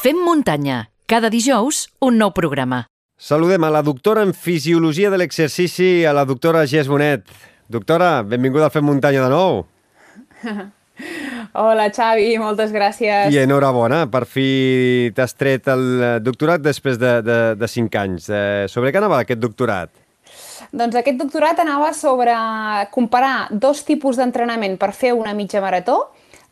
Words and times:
Fem 0.00 0.16
muntanya. 0.16 0.86
Cada 1.04 1.28
dijous, 1.28 1.90
un 2.00 2.14
nou 2.16 2.30
programa. 2.32 2.86
Saludem 3.20 3.66
a 3.66 3.68
la 3.68 3.82
doctora 3.84 4.22
en 4.24 4.30
Fisiologia 4.32 5.10
de 5.12 5.18
l'Exercici, 5.20 6.06
a 6.08 6.14
la 6.16 6.22
doctora 6.24 6.62
Gés 6.64 6.88
Bonet. 6.88 7.26
Doctora, 7.68 8.22
benvinguda 8.24 8.70
al 8.70 8.72
Fem 8.72 8.86
Muntanya 8.88 9.26
de 9.26 9.28
nou. 9.28 9.60
Hola, 11.60 11.90
Xavi, 11.92 12.30
moltes 12.40 12.72
gràcies. 12.72 13.28
I 13.28 13.42
enhorabona, 13.42 14.06
per 14.08 14.24
fi 14.24 15.12
t'has 15.12 15.36
tret 15.36 15.68
el 15.68 15.84
doctorat 16.24 16.64
després 16.64 16.96
de, 16.96 17.18
de, 17.20 17.36
de 17.60 17.68
cinc 17.68 18.00
anys. 18.00 18.30
Eh, 18.32 18.64
sobre 18.72 18.94
què 18.94 19.02
anava 19.02 19.20
aquest 19.20 19.42
doctorat? 19.44 19.92
Doncs 20.72 20.96
aquest 20.96 21.20
doctorat 21.20 21.60
anava 21.60 21.92
sobre 21.92 22.32
comparar 22.96 23.50
dos 23.52 23.84
tipus 23.84 24.16
d'entrenament 24.16 24.80
per 24.80 24.94
fer 24.96 25.12
una 25.12 25.36
mitja 25.36 25.60
marató 25.60 26.06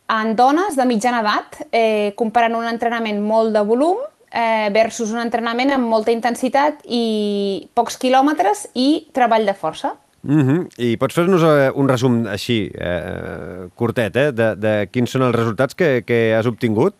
en 0.09 0.35
dones 0.37 0.77
de 0.77 0.87
mitjana 0.89 1.21
edat, 1.21 1.59
eh, 1.73 2.13
comparant 2.17 2.57
un 2.57 2.69
entrenament 2.69 3.21
molt 3.21 3.53
de 3.53 3.63
volum 3.65 3.99
eh, 4.33 4.69
versus 4.73 5.13
un 5.13 5.21
entrenament 5.21 5.73
amb 5.75 5.89
molta 5.89 6.13
intensitat 6.15 6.85
i 6.85 7.69
pocs 7.75 7.99
quilòmetres 8.01 8.69
i 8.75 9.09
treball 9.13 9.47
de 9.47 9.55
força. 9.55 9.95
Mm 10.23 10.43
-hmm. 10.43 10.67
I 10.79 10.97
pots 10.97 11.15
fer-nos 11.15 11.43
eh, 11.43 11.71
un 11.75 11.89
resum 11.89 12.27
així, 12.27 12.71
eh, 12.75 13.69
curtet, 13.75 14.17
eh, 14.17 14.33
de, 14.33 14.57
de 14.57 14.89
quins 14.91 15.11
són 15.11 15.23
els 15.23 15.35
resultats 15.35 15.75
que, 15.75 16.03
que 16.05 16.35
has 16.35 16.47
obtingut? 16.47 16.95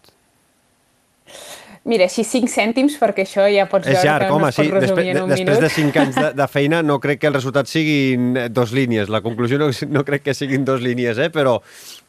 Mira, 1.89 2.05
així 2.05 2.21
5 2.27 2.51
cèntims, 2.53 2.99
perquè 3.01 3.25
això 3.25 3.47
ja 3.49 3.65
pots 3.71 3.89
és 3.89 3.97
veure 3.97 4.05
llarg, 4.05 4.27
que 4.27 4.29
no 4.29 4.37
home, 4.37 4.49
es 4.53 4.59
pot 4.59 4.67
sí. 4.67 4.73
resumir 4.75 5.07
Després, 5.07 5.17
en 5.17 5.23
un 5.23 5.31
després 5.33 5.57
minut. 5.57 5.65
de 5.65 5.71
5 5.73 6.03
anys 6.03 6.19
de, 6.19 6.27
de 6.43 6.49
feina 6.53 6.83
no 6.85 6.99
crec 7.01 7.23
que 7.23 7.31
el 7.31 7.37
resultat 7.39 7.71
siguin 7.71 8.37
dos 8.53 8.75
línies. 8.77 9.09
La 9.09 9.23
conclusió 9.25 9.57
no, 9.63 9.71
no 9.89 10.05
crec 10.05 10.27
que 10.27 10.37
siguin 10.37 10.67
dos 10.69 10.85
línies, 10.85 11.17
eh? 11.17 11.31
però 11.33 11.57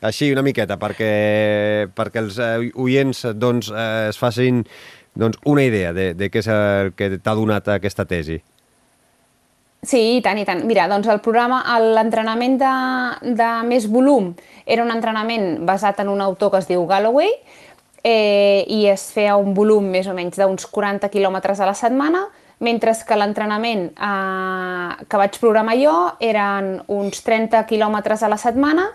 així 0.04 0.34
una 0.36 0.44
miqueta, 0.44 0.76
perquè, 0.82 1.12
perquè 1.96 2.24
els 2.26 2.40
eh, 2.44 2.70
oients 2.76 3.24
doncs, 3.40 3.72
eh, 3.72 4.10
es 4.12 4.20
facin 4.20 4.66
doncs, 5.16 5.40
una 5.48 5.64
idea 5.64 5.96
de, 5.96 6.12
de 6.14 6.28
què 6.28 6.44
és 6.44 6.52
el 6.52 6.92
que 7.00 7.14
t'ha 7.16 7.38
donat 7.40 7.72
aquesta 7.80 8.04
tesi. 8.10 8.42
Sí, 9.80 10.18
i 10.18 10.20
tant, 10.20 10.36
i 10.36 10.44
tant. 10.44 10.66
Mira, 10.68 10.90
doncs 10.92 11.08
el 11.08 11.22
programa, 11.24 11.62
l'entrenament 11.96 12.58
de, 12.60 12.74
de 13.40 13.50
més 13.64 13.88
volum 13.88 14.34
era 14.68 14.84
un 14.84 14.92
entrenament 14.92 15.64
basat 15.64 16.04
en 16.04 16.12
un 16.12 16.20
autor 16.20 16.52
que 16.52 16.60
es 16.60 16.68
diu 16.68 16.84
Galloway 16.90 17.32
eh, 18.04 18.66
i 18.68 18.86
es 18.88 19.10
feia 19.14 19.38
un 19.40 19.54
volum 19.54 19.90
més 19.92 20.08
o 20.08 20.16
menys 20.18 20.40
d'uns 20.40 20.68
40 20.72 21.10
quilòmetres 21.12 21.60
a 21.60 21.70
la 21.70 21.76
setmana, 21.78 22.28
mentre 22.60 22.92
que 23.08 23.16
l'entrenament 23.16 23.86
eh, 23.96 25.06
que 25.08 25.22
vaig 25.22 25.40
programar 25.40 25.78
jo 25.80 25.96
eren 26.20 26.78
uns 26.92 27.24
30 27.24 27.64
quilòmetres 27.70 28.24
a 28.24 28.32
la 28.32 28.40
setmana 28.42 28.90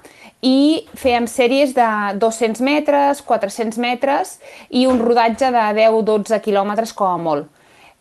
i 0.45 0.85
fèiem 1.01 1.27
sèries 1.31 1.73
de 1.77 1.89
200 2.21 2.61
metres, 2.61 3.23
400 3.25 3.81
metres 3.81 4.39
i 4.69 4.85
un 4.87 5.01
rodatge 5.01 5.49
de 5.55 5.67
10-12 5.81 6.43
quilòmetres 6.45 6.93
com 6.93 7.15
a 7.15 7.21
molt 7.31 7.54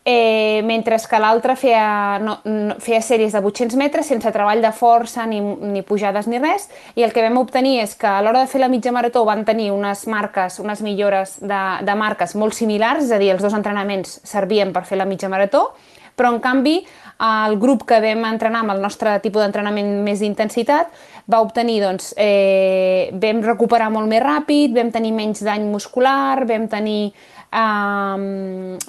eh, 0.05 0.61
mentre 0.63 0.97
que 1.09 1.19
l'altre 1.19 1.55
feia, 1.55 2.19
no, 2.19 2.37
no, 2.43 2.75
feia 2.83 3.01
sèries 3.01 3.33
de 3.33 3.39
800 3.39 3.77
metres 3.79 4.09
sense 4.11 4.31
treball 4.35 4.61
de 4.61 4.71
força, 4.75 5.25
ni, 5.29 5.39
ni 5.39 5.83
pujades 5.87 6.27
ni 6.27 6.41
res, 6.43 6.67
i 6.95 7.05
el 7.05 7.13
que 7.15 7.23
vam 7.23 7.39
obtenir 7.41 7.79
és 7.83 7.95
que 7.95 8.09
a 8.09 8.21
l'hora 8.21 8.43
de 8.43 8.51
fer 8.51 8.61
la 8.61 8.71
mitja 8.71 8.91
marató 8.91 9.23
van 9.25 9.45
tenir 9.47 9.71
unes 9.71 10.05
marques, 10.11 10.59
unes 10.59 10.83
millores 10.83 11.39
de, 11.41 11.63
de 11.81 11.95
marques 11.95 12.35
molt 12.35 12.57
similars, 12.57 13.07
és 13.07 13.15
a 13.15 13.21
dir, 13.21 13.31
els 13.33 13.43
dos 13.43 13.55
entrenaments 13.55 14.19
servien 14.27 14.73
per 14.75 14.85
fer 14.89 14.99
la 14.99 15.09
mitja 15.09 15.31
marató, 15.31 15.69
però 16.15 16.29
en 16.29 16.39
canvi 16.43 16.83
el 17.23 17.57
grup 17.61 17.85
que 17.87 17.99
vam 18.03 18.25
entrenar 18.27 18.63
amb 18.63 18.73
el 18.73 18.81
nostre 18.83 19.15
tipus 19.23 19.41
d'entrenament 19.43 19.89
més 20.05 20.21
d'intensitat 20.21 20.91
va 21.31 21.39
obtenir, 21.41 21.79
doncs, 21.83 22.11
eh, 22.17 23.09
vam 23.13 23.41
recuperar 23.45 23.89
molt 23.93 24.09
més 24.11 24.21
ràpid, 24.23 24.73
vam 24.75 24.91
tenir 24.91 25.13
menys 25.15 25.43
dany 25.45 25.63
muscular, 25.71 26.43
vam 26.49 26.67
tenir 26.67 27.13
um, 27.53 28.25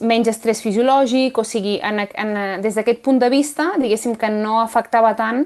menys 0.08 0.32
estrès 0.32 0.62
fisiològic, 0.64 1.38
o 1.38 1.44
sigui, 1.44 1.76
en, 1.84 2.00
en, 2.06 2.34
des 2.64 2.74
d'aquest 2.78 3.04
punt 3.04 3.20
de 3.20 3.30
vista, 3.32 3.72
diguéssim 3.80 4.16
que 4.18 4.32
no 4.32 4.58
afectava 4.62 5.14
tant 5.18 5.44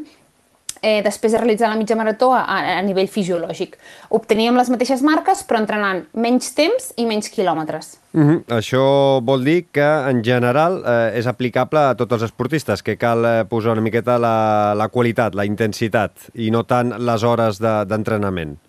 eh, 0.83 1.00
després 1.03 1.32
de 1.32 1.41
realitzar 1.41 1.70
la 1.70 1.78
mitja 1.78 1.97
marató 1.98 2.31
a, 2.34 2.44
a 2.78 2.82
nivell 2.87 3.09
fisiològic. 3.10 3.76
Obteníem 4.15 4.56
les 4.59 4.70
mateixes 4.72 5.03
marques, 5.06 5.43
però 5.48 5.62
entrenant 5.62 6.04
menys 6.15 6.53
temps 6.56 6.93
i 6.97 7.06
menys 7.09 7.31
quilòmetres. 7.34 7.98
Mm 8.12 8.28
-hmm. 8.28 8.44
Això 8.59 8.84
vol 9.25 9.44
dir 9.44 9.66
que, 9.72 9.88
en 10.10 10.22
general, 10.25 10.82
eh, 10.87 11.19
és 11.19 11.26
aplicable 11.26 11.78
a 11.78 11.94
tots 11.94 12.12
els 12.12 12.22
esportistes, 12.22 12.82
que 12.82 12.97
cal 12.97 13.25
eh, 13.25 13.44
posar 13.44 13.72
una 13.72 13.81
miqueta 13.81 14.19
la, 14.19 14.75
la 14.75 14.88
qualitat, 14.88 15.34
la 15.34 15.44
intensitat, 15.44 16.12
i 16.34 16.50
no 16.50 16.64
tant 16.64 16.94
les 16.98 17.22
hores 17.22 17.59
d'entrenament. 17.60 18.50
De, 18.50 18.68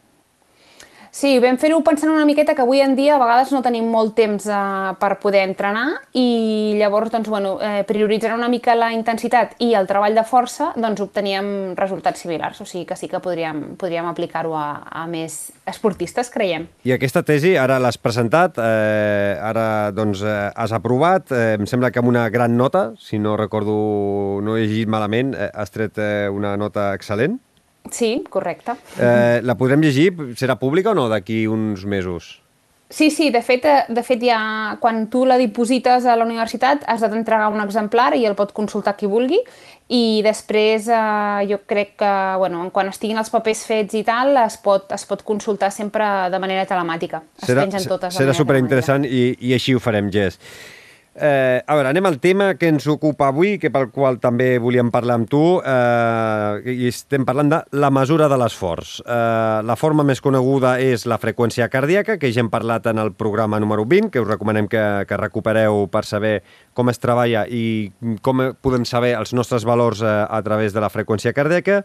Sí, 1.12 1.40
vam 1.42 1.58
fer-ho 1.58 1.80
pensant 1.86 2.12
una 2.14 2.26
miqueta 2.28 2.54
que 2.54 2.62
avui 2.62 2.84
en 2.84 2.96
dia 2.98 3.16
a 3.16 3.22
vegades 3.22 3.50
no 3.54 3.64
tenim 3.66 3.88
molt 3.90 4.14
temps 4.18 4.46
eh, 4.46 4.60
per 5.02 5.16
poder 5.22 5.42
entrenar 5.48 5.88
i 6.14 6.76
llavors 6.78 7.10
doncs, 7.14 7.30
bueno, 7.32 7.56
eh, 7.66 7.82
prioritzant 7.88 8.36
una 8.36 8.50
mica 8.52 8.76
la 8.78 8.92
intensitat 8.94 9.56
i 9.66 9.72
el 9.78 9.90
treball 9.90 10.18
de 10.18 10.26
força 10.28 10.70
doncs 10.78 11.02
obteníem 11.02 11.74
resultats 11.80 12.22
similars, 12.22 12.62
o 12.62 12.68
sigui 12.70 12.86
que 12.86 12.98
sí 13.00 13.10
que 13.10 13.22
podríem, 13.24 13.76
podríem 13.82 14.06
aplicar-ho 14.10 14.54
a, 14.58 14.68
a 14.86 15.08
més 15.10 15.50
esportistes, 15.70 16.30
creiem. 16.30 16.70
I 16.86 16.94
aquesta 16.96 17.24
tesi 17.26 17.56
ara 17.58 17.80
l'has 17.82 17.98
presentat, 17.98 18.62
eh, 18.62 19.34
ara 19.42 19.90
doncs 19.96 20.22
eh, 20.22 20.38
has 20.54 20.74
aprovat, 20.78 21.34
eh, 21.34 21.56
em 21.58 21.66
sembla 21.70 21.90
que 21.90 22.04
amb 22.04 22.14
una 22.14 22.30
gran 22.30 22.58
nota, 22.58 22.92
si 23.02 23.18
no 23.18 23.36
recordo, 23.40 23.74
no 24.46 24.58
he 24.58 24.68
llegit 24.68 24.90
malament, 24.90 25.34
eh, 25.34 25.50
has 25.54 25.74
tret 25.74 25.98
eh, 25.98 26.30
una 26.30 26.56
nota 26.58 26.92
excel·lent. 26.94 27.40
Sí, 27.92 28.24
correcte. 28.30 28.76
Eh, 29.00 29.40
la 29.44 29.56
podrem 29.58 29.82
llegir? 29.82 30.12
Serà 30.38 30.60
pública 30.60 30.92
o 30.92 30.98
no 30.98 31.08
d'aquí 31.10 31.46
uns 31.48 31.86
mesos? 31.86 32.38
Sí, 32.90 33.12
sí, 33.12 33.30
de 33.30 33.44
fet, 33.46 33.66
eh, 33.70 33.84
de 33.94 34.02
fet 34.02 34.24
ja 34.26 34.40
quan 34.82 35.04
tu 35.14 35.22
la 35.30 35.38
diposites 35.38 36.08
a 36.10 36.16
la 36.18 36.26
universitat 36.26 36.82
has 36.90 37.04
d'entregar 37.06 37.52
un 37.54 37.62
exemplar 37.62 38.16
i 38.18 38.26
el 38.26 38.34
pot 38.34 38.50
consultar 38.52 38.96
qui 38.98 39.06
vulgui 39.06 39.38
i 39.94 40.22
després 40.26 40.88
eh, 40.90 41.46
jo 41.52 41.60
crec 41.70 41.94
que 42.02 42.14
bueno, 42.42 42.64
quan 42.74 42.90
estiguin 42.90 43.22
els 43.22 43.30
papers 43.30 43.62
fets 43.70 43.94
i 43.94 44.02
tal 44.08 44.34
es 44.42 44.58
pot, 44.58 44.90
es 44.98 45.06
pot 45.06 45.22
consultar 45.22 45.70
sempre 45.72 46.32
de 46.34 46.42
manera 46.42 46.66
telemàtica. 46.66 47.22
Es 47.38 47.52
serà, 47.52 47.68
pengen 47.68 47.86
totes 47.94 48.18
serà 48.18 48.34
superinteressant 48.34 49.06
i, 49.06 49.36
i 49.38 49.54
així 49.54 49.78
ho 49.78 49.84
farem, 49.84 50.10
Jess. 50.10 50.42
Eh, 51.22 51.60
a 51.68 51.76
veure, 51.76 51.90
anem 51.90 52.06
al 52.08 52.16
tema 52.24 52.54
que 52.56 52.70
ens 52.72 52.86
ocupa 52.88 53.28
avui, 53.28 53.58
que 53.60 53.68
pel 53.74 53.90
qual 53.92 54.22
també 54.24 54.54
volíem 54.64 54.88
parlar 54.88 55.18
amb 55.20 55.28
tu, 55.28 55.42
eh, 55.60 56.72
i 56.72 56.88
estem 56.88 57.26
parlant 57.28 57.50
de 57.52 57.60
la 57.76 57.90
mesura 57.92 58.30
de 58.32 58.38
l'esforç. 58.40 59.02
Eh, 59.04 59.60
la 59.68 59.76
forma 59.76 60.06
més 60.08 60.22
coneguda 60.24 60.78
és 60.80 61.04
la 61.06 61.18
freqüència 61.20 61.68
cardíaca, 61.68 62.16
que 62.18 62.32
ja 62.32 62.40
hem 62.40 62.50
parlat 62.50 62.88
en 62.88 63.04
el 63.04 63.12
programa 63.12 63.60
número 63.60 63.84
20, 63.84 64.08
que 64.14 64.22
us 64.24 64.30
recomanem 64.30 64.70
que, 64.72 64.86
que 65.10 65.18
recupereu 65.20 65.90
per 65.92 66.06
saber 66.06 66.40
com 66.74 66.88
es 66.88 67.04
treballa 67.04 67.44
i 67.52 67.92
com 68.22 68.40
podem 68.62 68.88
saber 68.88 69.12
els 69.20 69.36
nostres 69.36 69.68
valors 69.68 70.00
eh, 70.02 70.08
a 70.08 70.42
través 70.42 70.72
de 70.72 70.80
la 70.80 70.90
freqüència 70.90 71.36
cardíaca, 71.36 71.84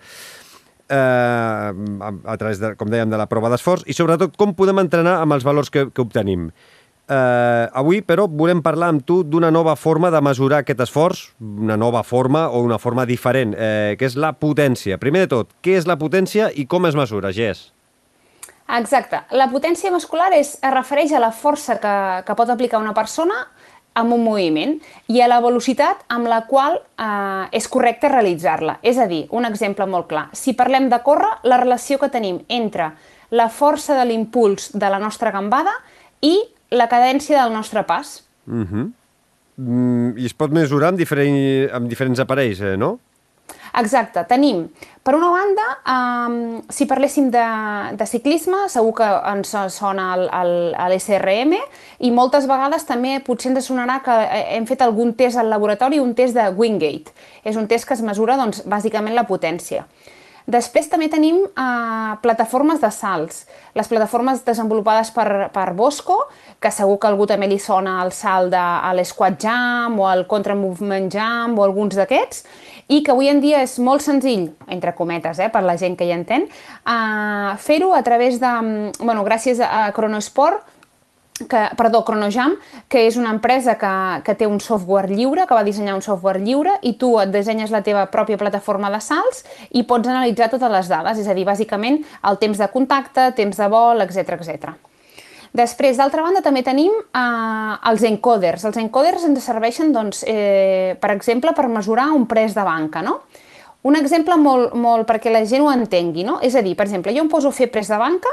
eh, 0.88 0.94
a, 0.94 2.14
a 2.22 2.38
través, 2.38 2.62
de, 2.62 2.76
com 2.78 2.86
dèiem, 2.86 3.10
de 3.10 3.18
la 3.18 3.26
prova 3.26 3.50
d'esforç, 3.50 3.82
i 3.90 3.98
sobretot 3.98 4.38
com 4.38 4.54
podem 4.54 4.78
entrenar 4.78 5.18
amb 5.24 5.34
els 5.34 5.42
valors 5.42 5.74
que, 5.74 5.88
que 5.90 6.06
obtenim. 6.06 6.52
Eh, 7.04 7.68
avui, 7.76 8.00
però, 8.00 8.24
volem 8.32 8.62
parlar 8.64 8.88
amb 8.94 9.04
tu 9.04 9.18
d'una 9.28 9.50
nova 9.52 9.74
forma 9.76 10.08
de 10.10 10.22
mesurar 10.24 10.62
aquest 10.62 10.80
esforç, 10.86 11.26
una 11.40 11.76
nova 11.76 12.02
forma 12.02 12.46
o 12.48 12.62
una 12.64 12.78
forma 12.78 13.04
diferent, 13.04 13.52
eh, 13.58 13.94
que 13.98 14.08
és 14.08 14.16
la 14.16 14.32
potència. 14.32 14.96
Primer 14.98 15.26
de 15.26 15.32
tot, 15.34 15.52
què 15.60 15.76
és 15.76 15.86
la 15.86 15.98
potència 16.00 16.48
i 16.54 16.64
com 16.66 16.86
es 16.88 16.96
mesura, 16.96 17.32
Gés? 17.32 17.72
Exacte. 18.78 19.20
La 19.36 19.50
potència 19.52 19.92
muscular 19.92 20.32
és, 20.32 20.56
es 20.56 20.72
refereix 20.72 21.12
a 21.12 21.20
la 21.20 21.30
força 21.32 21.76
que, 21.80 21.96
que 22.24 22.36
pot 22.38 22.48
aplicar 22.48 22.80
una 22.80 22.94
persona 22.96 23.42
amb 23.94 24.14
un 24.16 24.24
moviment 24.24 24.78
i 25.12 25.20
a 25.20 25.28
la 25.28 25.42
velocitat 25.44 26.06
amb 26.08 26.26
la 26.26 26.40
qual 26.48 26.80
eh, 26.80 27.44
és 27.52 27.68
correcte 27.68 28.08
realitzar-la. 28.08 28.78
És 28.82 28.96
a 28.98 29.06
dir, 29.10 29.26
un 29.30 29.44
exemple 29.44 29.84
molt 29.86 30.08
clar. 30.08 30.30
Si 30.32 30.56
parlem 30.56 30.88
de 30.88 31.02
córrer, 31.04 31.30
la 31.44 31.60
relació 31.60 32.00
que 32.00 32.08
tenim 32.08 32.40
entre 32.48 32.94
la 33.30 33.50
força 33.52 33.98
de 33.98 34.08
l'impuls 34.08 34.72
de 34.72 34.88
la 34.88 34.98
nostra 35.02 35.30
gambada 35.34 35.76
i 36.24 36.38
la 36.74 36.88
cadència 36.90 37.42
del 37.42 37.52
nostre 37.52 37.84
pas. 37.84 38.22
Uh 38.46 38.64
-huh. 38.64 38.90
mm, 39.56 40.18
I 40.18 40.26
es 40.26 40.34
pot 40.34 40.50
mesurar 40.50 40.88
amb, 40.88 40.98
diferent, 40.98 41.70
amb 41.72 41.88
diferents 41.88 42.20
aparells, 42.20 42.60
eh, 42.60 42.76
no? 42.76 42.98
Exacte. 43.74 44.22
Tenim, 44.28 44.68
per 45.02 45.16
una 45.16 45.30
banda, 45.34 45.64
um, 45.90 46.62
si 46.70 46.86
parléssim 46.86 47.26
de, 47.34 47.44
de 47.98 48.06
ciclisme, 48.06 48.68
segur 48.70 48.92
que 49.00 49.08
ens 49.32 49.50
sona 49.74 50.12
l'SRM 50.86 51.56
i 52.06 52.12
moltes 52.14 52.46
vegades 52.46 52.86
també 52.86 53.16
potser 53.26 53.50
ens 53.50 53.66
sonarà 53.66 53.98
que 54.04 54.14
hem 54.54 54.68
fet 54.70 54.84
algun 54.86 55.12
test 55.18 55.40
al 55.40 55.50
laboratori, 55.50 55.98
un 55.98 56.14
test 56.14 56.38
de 56.38 56.46
Wingate. 56.54 57.10
És 57.42 57.58
un 57.58 57.66
test 57.66 57.88
que 57.88 57.98
es 57.98 58.04
mesura, 58.06 58.38
doncs, 58.38 58.62
bàsicament 58.64 59.18
la 59.18 59.26
potència. 59.26 59.88
Després 60.44 60.90
també 60.92 61.06
tenim 61.08 61.38
uh, 61.40 62.16
plataformes 62.20 62.82
de 62.82 62.90
salts, 62.92 63.46
les 63.72 63.88
plataformes 63.88 64.42
desenvolupades 64.44 65.08
per, 65.14 65.48
per 65.54 65.70
Bosco, 65.72 66.18
que 66.60 66.68
segur 66.68 66.98
que 67.00 67.08
algú 67.08 67.24
també 67.28 67.48
li 67.48 67.56
sona 67.60 67.96
el 68.02 68.12
salt 68.12 68.52
de 68.52 68.64
l'Squat 68.98 69.38
Jump 69.40 70.02
o 70.04 70.10
el 70.10 70.26
Contra 70.28 70.56
Movement 70.58 71.08
Jump 71.12 71.56
o 71.56 71.64
alguns 71.64 71.96
d'aquests, 71.96 72.44
i 72.92 73.00
que 73.00 73.14
avui 73.14 73.32
en 73.32 73.40
dia 73.40 73.62
és 73.64 73.78
molt 73.80 74.04
senzill, 74.04 74.50
entre 74.68 74.92
cometes, 74.92 75.40
eh, 75.40 75.48
per 75.48 75.64
la 75.64 75.78
gent 75.80 75.96
que 75.96 76.04
hi 76.04 76.12
entén, 76.12 76.44
uh, 76.84 77.56
fer-ho 77.56 77.94
a 77.96 78.02
través 78.04 78.36
de, 78.42 78.52
bueno, 79.00 79.24
gràcies 79.24 79.64
a 79.64 79.88
Cronosport, 79.96 80.73
que, 81.34 81.68
perdó, 81.76 82.04
Chronojam, 82.06 82.54
que 82.88 83.08
és 83.08 83.16
una 83.18 83.32
empresa 83.34 83.74
que, 83.74 83.90
que 84.22 84.36
té 84.38 84.46
un 84.46 84.60
software 84.62 85.10
lliure, 85.10 85.48
que 85.48 85.56
va 85.56 85.64
dissenyar 85.66 85.96
un 85.98 86.04
software 86.04 86.38
lliure, 86.38 86.76
i 86.86 86.94
tu 87.00 87.16
et 87.18 87.32
dissenyes 87.34 87.74
la 87.74 87.82
teva 87.82 88.04
pròpia 88.12 88.38
plataforma 88.38 88.90
de 88.94 89.00
salts 89.02 89.42
i 89.74 89.82
pots 89.82 90.06
analitzar 90.06 90.52
totes 90.52 90.70
les 90.70 90.90
dades, 90.92 91.18
és 91.18 91.26
a 91.26 91.34
dir, 91.34 91.46
bàsicament 91.48 92.04
el 92.30 92.38
temps 92.38 92.62
de 92.62 92.68
contacte, 92.70 93.32
temps 93.34 93.58
de 93.58 93.70
vol, 93.72 94.04
etc 94.06 94.36
etc. 94.38 94.76
Després, 95.54 95.98
d'altra 95.98 96.22
banda, 96.22 96.42
també 96.42 96.62
tenim 96.66 96.94
eh, 96.94 97.74
els 97.90 98.06
encoders. 98.06 98.68
Els 98.70 98.78
encoders 98.78 99.26
ens 99.26 99.42
serveixen, 99.42 99.90
doncs, 99.94 100.22
eh, 100.26 100.94
per 101.02 101.10
exemple, 101.14 101.54
per 101.54 101.66
mesurar 101.70 102.12
un 102.14 102.28
pres 102.30 102.54
de 102.54 102.62
banca, 102.66 103.02
no? 103.02 103.20
Un 103.84 103.98
exemple 103.98 104.38
molt, 104.40 104.72
molt 104.78 105.06
perquè 105.06 105.30
la 105.30 105.42
gent 105.46 105.66
ho 105.66 105.70
entengui, 105.70 106.22
no? 106.24 106.38
És 106.42 106.54
a 106.54 106.62
dir, 106.62 106.72
per 106.78 106.86
exemple, 106.86 107.12
jo 107.14 107.26
em 107.26 107.30
poso 107.30 107.50
a 107.50 107.54
fer 107.54 107.68
pres 107.70 107.90
de 107.90 107.98
banca 107.98 108.30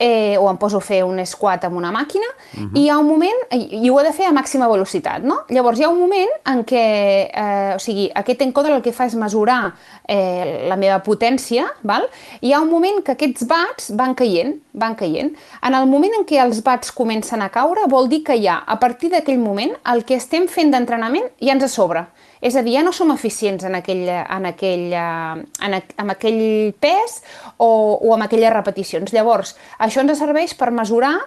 eh, 0.00 0.38
o 0.38 0.48
em 0.48 0.56
poso 0.56 0.78
a 0.80 0.80
fer 0.80 1.02
un 1.04 1.20
squat 1.28 1.66
amb 1.68 1.76
una 1.76 1.90
màquina, 1.92 2.24
uh 2.24 2.60
-huh. 2.60 2.70
i 2.74 2.84
hi 2.84 2.88
ha 2.88 2.96
un 2.98 3.06
moment, 3.06 3.40
i, 3.52 3.84
i 3.84 3.90
ho 3.90 4.00
he 4.00 4.04
de 4.04 4.12
fer 4.12 4.26
a 4.26 4.32
màxima 4.32 4.66
velocitat, 4.66 5.22
no? 5.22 5.42
Llavors 5.48 5.78
hi 5.78 5.84
ha 5.84 5.90
un 5.90 5.98
moment 5.98 6.30
en 6.46 6.64
què, 6.64 7.28
eh, 7.28 7.74
o 7.74 7.78
sigui, 7.78 8.10
aquest 8.14 8.40
encoder 8.42 8.72
el 8.72 8.82
que 8.82 8.92
fa 8.92 9.04
és 9.04 9.14
mesurar 9.14 9.74
eh, 10.08 10.66
la 10.68 10.76
meva 10.76 11.02
potència, 11.02 11.66
val? 11.82 12.08
i 12.40 12.48
hi 12.48 12.52
ha 12.52 12.60
un 12.60 12.70
moment 12.70 13.02
que 13.04 13.12
aquests 13.12 13.46
bats 13.46 13.90
van 13.90 14.14
caient, 14.14 14.54
van 14.72 14.94
caient. 14.94 15.36
En 15.62 15.74
el 15.74 15.86
moment 15.86 16.12
en 16.18 16.24
què 16.24 16.40
els 16.42 16.62
bats 16.62 16.90
comencen 16.92 17.42
a 17.42 17.50
caure, 17.50 17.80
vol 17.86 18.08
dir 18.08 18.24
que 18.24 18.42
ja, 18.42 18.62
a 18.66 18.78
partir 18.78 19.10
d'aquell 19.10 19.38
moment, 19.38 19.76
el 19.84 20.04
que 20.04 20.14
estem 20.14 20.48
fent 20.48 20.70
d'entrenament 20.70 21.28
ja 21.40 21.52
ens 21.52 21.64
a 21.64 21.68
sobre. 21.68 22.06
És 22.40 22.56
a 22.56 22.62
dir, 22.64 22.78
ja 22.78 22.84
no 22.84 22.92
som 22.96 23.12
eficients 23.12 23.64
en 23.68 23.76
aquell, 23.76 24.06
en 24.08 24.46
aquell, 24.48 24.94
en, 24.94 25.76
en 25.76 26.14
aquell 26.14 26.72
pes 26.80 27.20
o, 27.58 27.68
o 28.00 28.14
amb 28.14 28.24
aquelles 28.24 28.54
repeticions. 28.54 29.12
Llavors, 29.12 29.56
això 29.78 30.00
ens 30.00 30.18
serveix 30.18 30.56
per 30.56 30.70
mesurar 30.72 31.18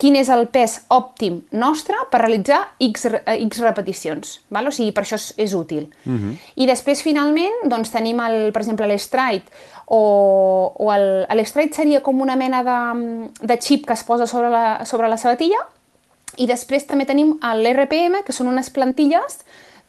quin 0.00 0.16
és 0.18 0.30
el 0.32 0.48
pes 0.50 0.80
òptim 0.92 1.38
nostre 1.54 1.96
per 2.10 2.22
realitzar 2.24 2.60
X, 2.82 3.06
X 3.34 3.60
repeticions. 3.62 4.38
Val? 4.50 4.66
O 4.68 4.72
sigui, 4.74 4.90
per 4.96 5.04
això 5.04 5.18
és, 5.20 5.28
és 5.38 5.54
útil. 5.54 5.86
Uh 6.04 6.10
mhm. 6.10 6.30
-huh. 6.30 6.38
I 6.56 6.66
després, 6.66 7.02
finalment, 7.02 7.68
doncs, 7.68 7.90
tenim, 7.90 8.20
el, 8.20 8.52
per 8.52 8.62
exemple, 8.62 8.86
l'estride, 8.86 9.44
o, 9.86 10.72
o 10.78 10.92
l'estride 11.34 11.74
seria 11.74 12.00
com 12.02 12.20
una 12.20 12.36
mena 12.36 12.64
de, 12.64 13.28
de 13.40 13.56
xip 13.60 13.86
que 13.86 13.92
es 13.92 14.02
posa 14.04 14.26
sobre 14.26 14.50
la, 14.50 14.84
sobre 14.84 15.08
la 15.08 15.16
sabatilla, 15.16 15.60
i 16.36 16.46
després 16.46 16.86
també 16.86 17.04
tenim 17.04 17.38
l'RPM, 17.42 18.24
que 18.24 18.32
són 18.32 18.48
unes 18.48 18.70
plantilles 18.70 19.44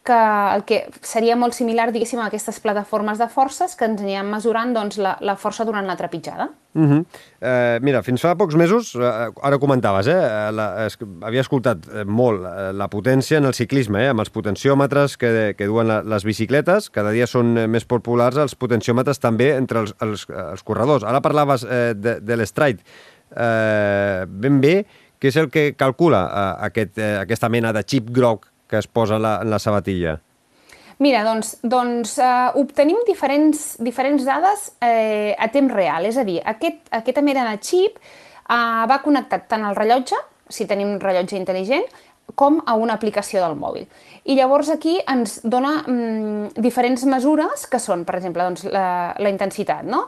que 0.05 0.17
el 0.55 0.63
que 0.69 0.77
seria 1.01 1.35
molt 1.35 1.55
similar, 1.57 1.89
diguéssim, 1.91 2.19
a 2.21 2.27
aquestes 2.29 2.59
plataformes 2.61 3.17
de 3.17 3.25
forces 3.31 3.73
que 3.75 3.87
ens 3.89 4.03
aniran 4.03 4.29
mesurant 4.29 4.71
doncs, 4.75 4.99
la, 5.01 5.15
la 5.25 5.35
força 5.41 5.65
durant 5.65 5.87
la 5.89 5.97
trepitjada. 5.97 6.51
Uh 6.75 6.83
-huh. 6.83 7.05
eh, 7.41 7.79
mira, 7.81 8.03
fins 8.03 8.21
fa 8.21 8.35
pocs 8.35 8.55
mesos, 8.55 8.95
eh, 8.95 9.31
ara 9.41 9.57
comentaves, 9.57 10.07
eh, 10.07 10.51
la, 10.51 10.85
es, 10.85 10.97
havia 11.21 11.41
escoltat 11.41 11.77
eh, 11.87 12.03
molt 12.03 12.45
eh, 12.45 12.73
la 12.73 12.87
potència 12.87 13.37
en 13.37 13.45
el 13.45 13.53
ciclisme, 13.53 14.05
eh, 14.05 14.09
amb 14.09 14.19
els 14.19 14.29
potenciòmetres 14.29 15.17
que, 15.17 15.55
que 15.57 15.65
duen 15.65 15.87
la, 15.87 16.01
les 16.03 16.23
bicicletes, 16.23 16.89
cada 16.89 17.11
dia 17.11 17.27
són 17.27 17.57
eh, 17.57 17.67
més 17.67 17.85
populars 17.85 18.37
els 18.37 18.55
potenciòmetres 18.55 19.19
també 19.19 19.55
entre 19.55 19.79
els, 19.79 19.95
els, 20.01 20.27
els 20.29 20.63
corredors. 20.63 21.03
Ara 21.03 21.21
parlaves 21.21 21.63
eh, 21.63 21.93
de, 21.95 22.19
de 22.19 22.35
l'Stride. 22.35 22.83
Eh, 23.35 24.25
ben 24.27 24.61
bé, 24.61 24.85
què 25.19 25.27
és 25.27 25.35
el 25.37 25.49
que 25.49 25.73
calcula 25.73 26.27
eh, 26.27 26.65
aquest, 26.65 26.97
eh, 26.97 27.17
aquesta 27.19 27.49
mena 27.49 27.73
de 27.73 27.83
xip 27.83 28.11
groc 28.11 28.51
que 28.69 28.79
es 28.79 28.87
posa 28.87 29.19
la, 29.19 29.39
la 29.43 29.59
sabatilla? 29.59 30.19
Mira, 31.03 31.25
doncs, 31.27 31.57
doncs 31.63 32.13
eh, 32.23 32.51
obtenim 32.61 33.01
diferents, 33.07 33.65
diferents 33.83 34.23
dades 34.23 34.69
eh, 34.85 35.35
a 35.35 35.49
temps 35.51 35.73
real, 35.73 36.07
és 36.07 36.15
a 36.15 36.23
dir, 36.27 36.39
aquest, 36.47 36.85
aquesta 36.95 37.23
mera 37.25 37.43
de 37.49 37.57
xip 37.59 37.99
eh, 37.99 38.83
va 38.87 39.01
connectat 39.03 39.49
tant 39.51 39.65
al 39.67 39.75
rellotge, 39.75 40.21
si 40.47 40.67
tenim 40.69 40.93
un 40.93 41.01
rellotge 41.01 41.35
intel·ligent, 41.35 41.83
com 42.33 42.57
a 42.65 42.73
una 42.75 42.95
aplicació 42.97 43.43
del 43.43 43.55
mòbil. 43.59 43.85
I 44.25 44.33
llavors 44.39 44.71
aquí 44.73 44.95
ens 45.05 45.37
dona 45.45 45.75
mm, 45.85 46.55
diferents 46.57 47.03
mesures 47.05 47.67
que 47.69 47.79
són, 47.79 48.03
per 48.07 48.17
exemple, 48.17 48.41
doncs, 48.41 48.65
la, 48.73 49.13
la 49.21 49.29
intensitat, 49.29 49.85
no? 49.85 50.07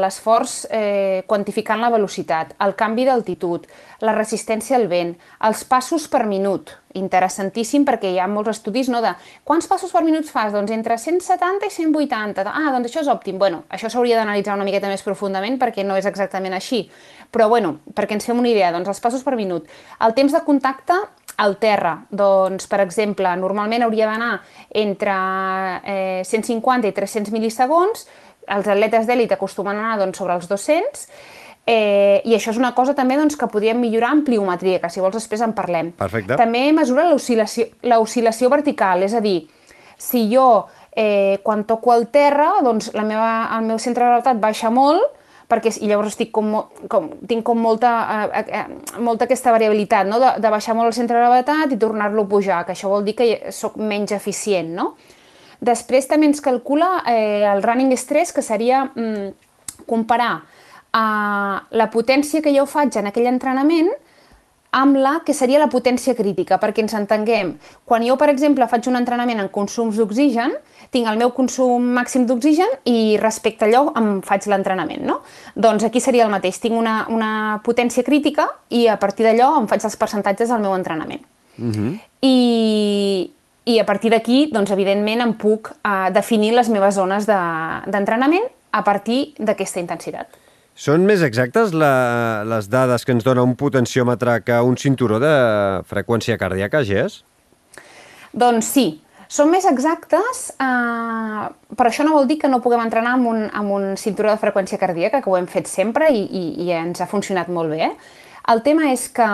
l'esforç 0.00 0.62
eh, 0.72 1.22
quantificant 1.28 1.82
la 1.84 1.92
velocitat, 1.92 2.56
el 2.64 2.72
canvi 2.78 3.04
d'altitud, 3.04 3.68
la 4.00 4.16
resistència 4.16 4.78
al 4.78 4.88
vent, 4.88 5.12
els 5.44 5.66
passos 5.68 6.08
per 6.08 6.24
minut, 6.26 6.72
interessantíssim 6.98 7.86
perquè 7.88 8.10
hi 8.12 8.18
ha 8.20 8.28
molts 8.28 8.52
estudis 8.52 8.90
no, 8.92 9.00
de 9.04 9.12
quants 9.48 9.68
passos 9.68 9.92
per 9.92 10.02
minut 10.04 10.28
fas? 10.28 10.52
Doncs 10.52 10.72
entre 10.74 10.98
170 10.98 11.68
i 11.68 11.72
180. 11.72 12.44
Ah, 12.48 12.68
doncs 12.74 12.90
això 12.90 13.02
és 13.04 13.10
òptim. 13.12 13.38
Bueno, 13.40 13.62
això 13.72 13.90
s'hauria 13.92 14.18
d'analitzar 14.20 14.56
una 14.58 14.66
miqueta 14.68 14.90
més 14.90 15.04
profundament 15.06 15.58
perquè 15.60 15.86
no 15.86 15.96
és 15.96 16.08
exactament 16.08 16.56
així. 16.56 16.84
Però 17.32 17.48
bueno, 17.48 17.78
perquè 17.96 18.16
ens 18.18 18.28
fem 18.28 18.38
una 18.38 18.50
idea, 18.52 18.72
doncs 18.74 18.92
els 18.92 19.00
passos 19.00 19.24
per 19.24 19.36
minut. 19.38 19.68
El 20.04 20.16
temps 20.16 20.34
de 20.34 20.42
contacte 20.44 20.98
al 21.42 21.56
terra, 21.62 21.96
doncs, 22.10 22.68
per 22.70 22.80
exemple, 22.84 23.30
normalment 23.40 23.84
hauria 23.86 24.08
d'anar 24.10 24.32
entre 24.82 25.14
eh, 25.82 26.22
150 26.24 26.90
i 26.90 26.96
300 26.96 27.34
mil·lisegons, 27.34 28.06
els 28.52 28.66
atletes 28.66 29.06
d'èlit 29.08 29.32
acostumen 29.34 29.78
a 29.78 29.86
anar 29.86 30.00
doncs, 30.02 30.18
sobre 30.18 30.36
els 30.38 30.48
200, 30.50 31.06
eh, 31.66 32.20
i 32.24 32.34
això 32.36 32.52
és 32.52 32.60
una 32.60 32.72
cosa 32.74 32.94
també 32.98 33.16
doncs, 33.18 33.38
que 33.38 33.48
podríem 33.50 33.80
millorar 33.82 34.12
en 34.16 34.24
pliometria, 34.26 34.80
que 34.82 34.90
si 34.90 35.02
vols 35.02 35.18
després 35.18 35.42
en 35.42 35.54
parlem. 35.56 35.92
Perfecte. 35.98 36.38
També 36.38 36.68
mesura 36.74 37.08
l'oscil·lació 37.10 38.52
vertical, 38.52 39.02
és 39.06 39.14
a 39.14 39.22
dir, 39.24 39.40
si 39.98 40.26
jo 40.32 40.66
eh, 40.94 41.38
quan 41.42 41.64
toco 41.64 41.94
el 41.94 42.08
terra, 42.14 42.52
doncs 42.62 42.92
la 42.94 43.06
meva, 43.08 43.32
el 43.58 43.66
meu 43.70 43.78
centre 43.82 44.04
de 44.04 44.10
gravetat 44.10 44.42
baixa 44.42 44.70
molt, 44.70 45.18
perquè 45.52 45.74
i 45.84 45.88
llavors 45.90 46.14
estic 46.14 46.32
com, 46.32 46.54
com, 46.88 47.10
tinc 47.28 47.44
com 47.44 47.58
molta, 47.60 47.92
eh, 48.32 48.44
eh, 48.62 48.98
molta 49.04 49.28
aquesta 49.28 49.52
variabilitat, 49.52 50.08
no? 50.08 50.20
de, 50.22 50.30
de 50.40 50.52
baixar 50.52 50.76
molt 50.78 50.88
el 50.88 50.96
centre 50.96 51.18
de 51.18 51.24
gravetat 51.24 51.74
i 51.74 51.80
tornar-lo 51.80 52.24
a 52.24 52.30
pujar, 52.30 52.62
que 52.64 52.72
això 52.72 52.88
vol 52.92 53.04
dir 53.04 53.16
que 53.18 53.28
sóc 53.52 53.76
menys 53.76 54.16
eficient. 54.16 54.72
No? 54.78 54.94
Després 55.62 56.08
també 56.10 56.30
ens 56.30 56.40
calcula 56.42 57.02
eh, 57.06 57.44
el 57.52 57.62
running 57.62 57.92
stress, 58.00 58.32
que 58.32 58.42
seria 58.42 58.86
mm, 58.88 59.28
comparar 59.86 60.32
eh, 60.40 61.56
la 61.78 61.90
potència 61.92 62.42
que 62.42 62.54
jo 62.56 62.64
faig 62.66 62.96
en 62.98 63.12
aquell 63.12 63.28
entrenament 63.30 63.92
amb 64.72 64.96
la 64.96 65.18
que 65.24 65.34
seria 65.36 65.60
la 65.60 65.68
potència 65.68 66.14
crítica, 66.16 66.56
perquè 66.60 66.80
ens 66.82 66.94
entenguem. 66.96 67.54
Quan 67.84 68.04
jo, 68.06 68.16
per 68.16 68.30
exemple, 68.32 68.66
faig 68.70 68.88
un 68.88 68.96
entrenament 68.96 69.42
en 69.42 69.50
consums 69.52 69.98
d'oxigen, 70.00 70.54
tinc 70.92 71.08
el 71.08 71.20
meu 71.20 71.32
consum 71.36 71.92
màxim 71.96 72.24
d'oxigen 72.28 72.72
i 72.88 73.18
respecte 73.20 73.66
a 73.66 73.68
allò 73.68 73.92
em 74.00 74.08
faig 74.24 74.48
l'entrenament, 74.48 75.04
no? 75.08 75.20
Doncs 75.54 75.84
aquí 75.88 76.00
seria 76.00 76.24
el 76.24 76.32
mateix, 76.32 76.58
tinc 76.60 76.76
una, 76.78 77.02
una 77.12 77.60
potència 77.64 78.04
crítica 78.04 78.48
i 78.72 78.86
a 78.88 78.96
partir 79.00 79.28
d'allò 79.28 79.54
em 79.60 79.68
faig 79.68 79.84
els 79.88 79.96
percentatges 80.00 80.48
del 80.48 80.64
meu 80.64 80.74
entrenament. 80.76 81.22
Uh 81.58 81.64
mhm. 81.64 81.72
-huh. 81.72 81.98
I, 82.22 83.30
I 83.64 83.78
a 83.78 83.84
partir 83.84 84.10
d'aquí, 84.10 84.50
doncs, 84.52 84.70
evidentment, 84.70 85.20
em 85.20 85.34
puc 85.34 85.70
uh, 85.70 86.10
definir 86.12 86.52
les 86.54 86.68
meves 86.68 86.94
zones 86.94 87.26
d'entrenament 87.26 88.44
de, 88.44 88.50
a 88.70 88.82
partir 88.82 89.34
d'aquesta 89.38 89.80
intensitat. 89.80 90.41
Són 90.72 91.04
més 91.04 91.20
exactes 91.22 91.74
la, 91.76 92.42
les 92.48 92.68
dades 92.72 93.04
que 93.04 93.12
ens 93.12 93.24
dona 93.26 93.44
un 93.44 93.52
potenciòmetre 93.60 94.38
que 94.46 94.60
un 94.64 94.78
cinturó 94.80 95.18
de 95.20 95.32
freqüència 95.90 96.38
cardíaca, 96.40 96.80
Gés? 96.88 97.20
Doncs 98.32 98.70
sí, 98.72 98.86
són 99.32 99.48
més 99.52 99.64
exactes, 99.68 100.46
eh, 100.60 101.44
però 101.76 101.88
això 101.88 102.04
no 102.04 102.16
vol 102.16 102.26
dir 102.28 102.38
que 102.40 102.48
no 102.52 102.62
puguem 102.64 102.82
entrenar 102.84 103.14
amb 103.18 103.28
un, 103.30 103.44
amb 103.52 103.76
un 103.76 103.86
cinturó 104.00 104.32
de 104.32 104.40
freqüència 104.40 104.80
cardíaca, 104.80 105.20
que 105.20 105.30
ho 105.30 105.36
hem 105.36 105.48
fet 105.48 105.68
sempre 105.68 106.08
i, 106.12 106.24
i, 106.24 106.42
i 106.64 106.72
ens 106.76 107.00
ha 107.00 107.08
funcionat 107.08 107.52
molt 107.52 107.72
bé. 107.72 107.92
El 108.52 108.64
tema 108.64 108.90
és 108.90 109.06
que, 109.14 109.28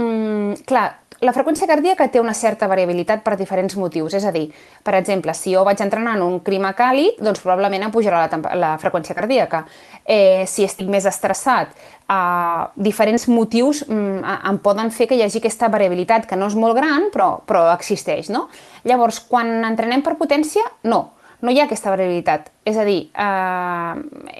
mm, 0.00 0.66
clar, 0.70 0.88
la 1.24 1.32
freqüència 1.32 1.68
cardíaca 1.68 2.08
té 2.12 2.20
una 2.20 2.34
certa 2.36 2.68
variabilitat 2.68 3.22
per 3.24 3.36
diferents 3.40 3.76
motius, 3.80 4.14
és 4.18 4.24
a 4.28 4.32
dir, 4.34 4.50
per 4.84 4.96
exemple, 4.98 5.32
si 5.34 5.54
jo 5.54 5.64
vaig 5.64 5.80
entrenar 5.80 6.16
en 6.18 6.24
un 6.26 6.38
clima 6.44 6.74
càlid, 6.76 7.22
doncs 7.24 7.40
probablement 7.44 7.86
em 7.86 7.94
pujarà 7.94 8.26
la, 8.26 8.54
la 8.60 8.72
freqüència 8.82 9.16
cardíaca. 9.16 9.64
Eh, 10.04 10.44
si 10.50 10.66
estic 10.66 10.90
més 10.92 11.08
estressat, 11.08 11.72
eh, 12.04 12.62
diferents 12.76 13.26
motius 13.32 13.82
mm, 13.88 14.36
em 14.52 14.60
poden 14.62 14.92
fer 14.92 15.08
que 15.08 15.16
hi 15.16 15.24
hagi 15.24 15.40
aquesta 15.40 15.72
variabilitat, 15.72 16.28
que 16.28 16.36
no 16.36 16.50
és 16.52 16.58
molt 16.58 16.76
gran, 16.76 17.08
però, 17.14 17.36
però 17.48 17.66
existeix, 17.72 18.28
no? 18.28 18.46
Llavors, 18.84 19.22
quan 19.24 19.64
entrenem 19.64 20.04
per 20.04 20.18
potència, 20.20 20.68
no, 20.84 21.15
no 21.46 21.52
hi 21.54 21.60
ha 21.60 21.66
aquesta 21.68 21.92
variabilitat. 21.92 22.50
És 22.66 22.76
a 22.76 22.84
dir, 22.86 22.98
eh, 23.14 23.92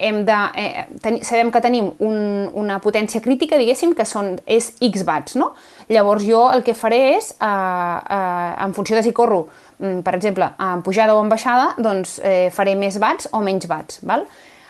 hem 0.07 0.23
de, 0.27 0.39
eh, 0.59 1.21
sabem 1.23 1.51
que 1.51 1.61
tenim 1.63 1.93
un, 2.03 2.49
una 2.53 2.81
potència 2.83 3.21
crítica, 3.23 3.57
diguéssim, 3.57 3.95
que 3.95 4.05
són, 4.05 4.35
és 4.45 4.73
X 4.83 5.05
watts, 5.07 5.37
no? 5.39 5.53
Llavors 5.87 6.25
jo 6.27 6.43
el 6.51 6.65
que 6.67 6.75
faré 6.75 7.15
és, 7.15 7.31
eh, 7.31 7.45
eh, 7.47 8.51
en 8.65 8.75
funció 8.75 8.97
de 8.97 9.03
si 9.03 9.13
corro, 9.13 9.47
mm, 9.79 10.01
per 10.03 10.15
exemple, 10.15 10.51
en 10.59 10.83
pujada 10.83 11.15
o 11.15 11.23
en 11.23 11.29
baixada, 11.29 11.73
doncs 11.77 12.19
eh, 12.23 12.49
faré 12.51 12.75
més 12.75 12.99
watts 12.99 13.29
o 13.31 13.39
menys 13.39 13.69
watts. 13.69 14.01
Val? 14.03 14.27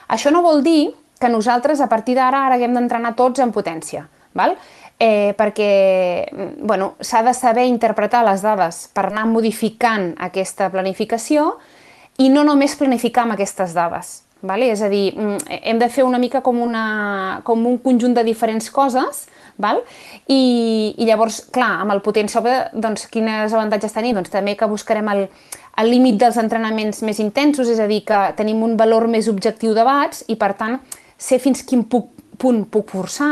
Això 0.07 0.31
no 0.31 0.43
vol 0.43 0.61
dir 0.63 0.93
que 1.19 1.29
nosaltres 1.29 1.81
a 1.81 1.89
partir 1.89 2.15
d'ara 2.15 2.45
ara 2.45 2.55
haguem 2.55 2.73
d'entrenar 2.73 3.15
tots 3.15 3.39
en 3.39 3.51
potència. 3.51 4.07
Val? 4.33 4.55
Eh, 4.99 5.33
perquè 5.37 6.25
mm, 6.31 6.65
bueno, 6.65 6.95
s'ha 6.99 7.23
de 7.23 7.33
saber 7.33 7.65
interpretar 7.65 8.23
les 8.25 8.41
dades 8.41 8.87
per 8.93 9.07
anar 9.07 9.25
modificant 9.29 10.15
aquesta 10.17 10.71
planificació 10.73 11.57
i 12.17 12.29
no 12.29 12.43
només 12.43 12.75
planificar 12.77 13.25
amb 13.25 13.37
aquestes 13.37 13.75
dades. 13.77 14.23
Vale? 14.41 14.67
És 14.69 14.83
a 14.85 14.89
dir, 14.89 15.15
mm, 15.17 15.37
hem 15.65 15.79
de 15.81 15.89
fer 15.89 16.03
una 16.05 16.19
mica 16.21 16.43
com, 16.45 16.59
una, 16.61 17.41
com 17.43 17.65
un 17.65 17.79
conjunt 17.81 18.13
de 18.13 18.23
diferents 18.23 18.69
coses 18.69 19.25
Val? 19.57 19.81
I, 20.29 20.93
I 20.97 21.05
llavors, 21.09 21.41
clar, 21.53 21.81
amb 21.81 21.95
el 21.95 22.03
potenciòmetre, 22.05 22.79
doncs, 22.81 23.07
quins 23.13 23.53
avantatges 23.53 23.95
tenim? 23.95 24.15
Doncs 24.17 24.31
també 24.33 24.53
que 24.57 24.69
buscarem 24.69 25.09
el, 25.13 25.25
el 25.81 25.89
límit 25.91 26.19
dels 26.21 26.37
entrenaments 26.41 27.01
més 27.05 27.21
intensos, 27.23 27.69
és 27.73 27.81
a 27.81 27.89
dir, 27.89 28.03
que 28.05 28.19
tenim 28.37 28.61
un 28.65 28.77
valor 28.77 29.07
més 29.09 29.29
objectiu 29.31 29.73
de 29.77 29.85
watts 29.87 30.23
i, 30.29 30.37
per 30.37 30.53
tant, 30.59 30.77
sé 31.17 31.41
fins 31.41 31.65
quin 31.65 31.83
puc, 31.89 32.11
punt 32.37 32.67
puc 32.69 32.93
forçar, 32.93 33.31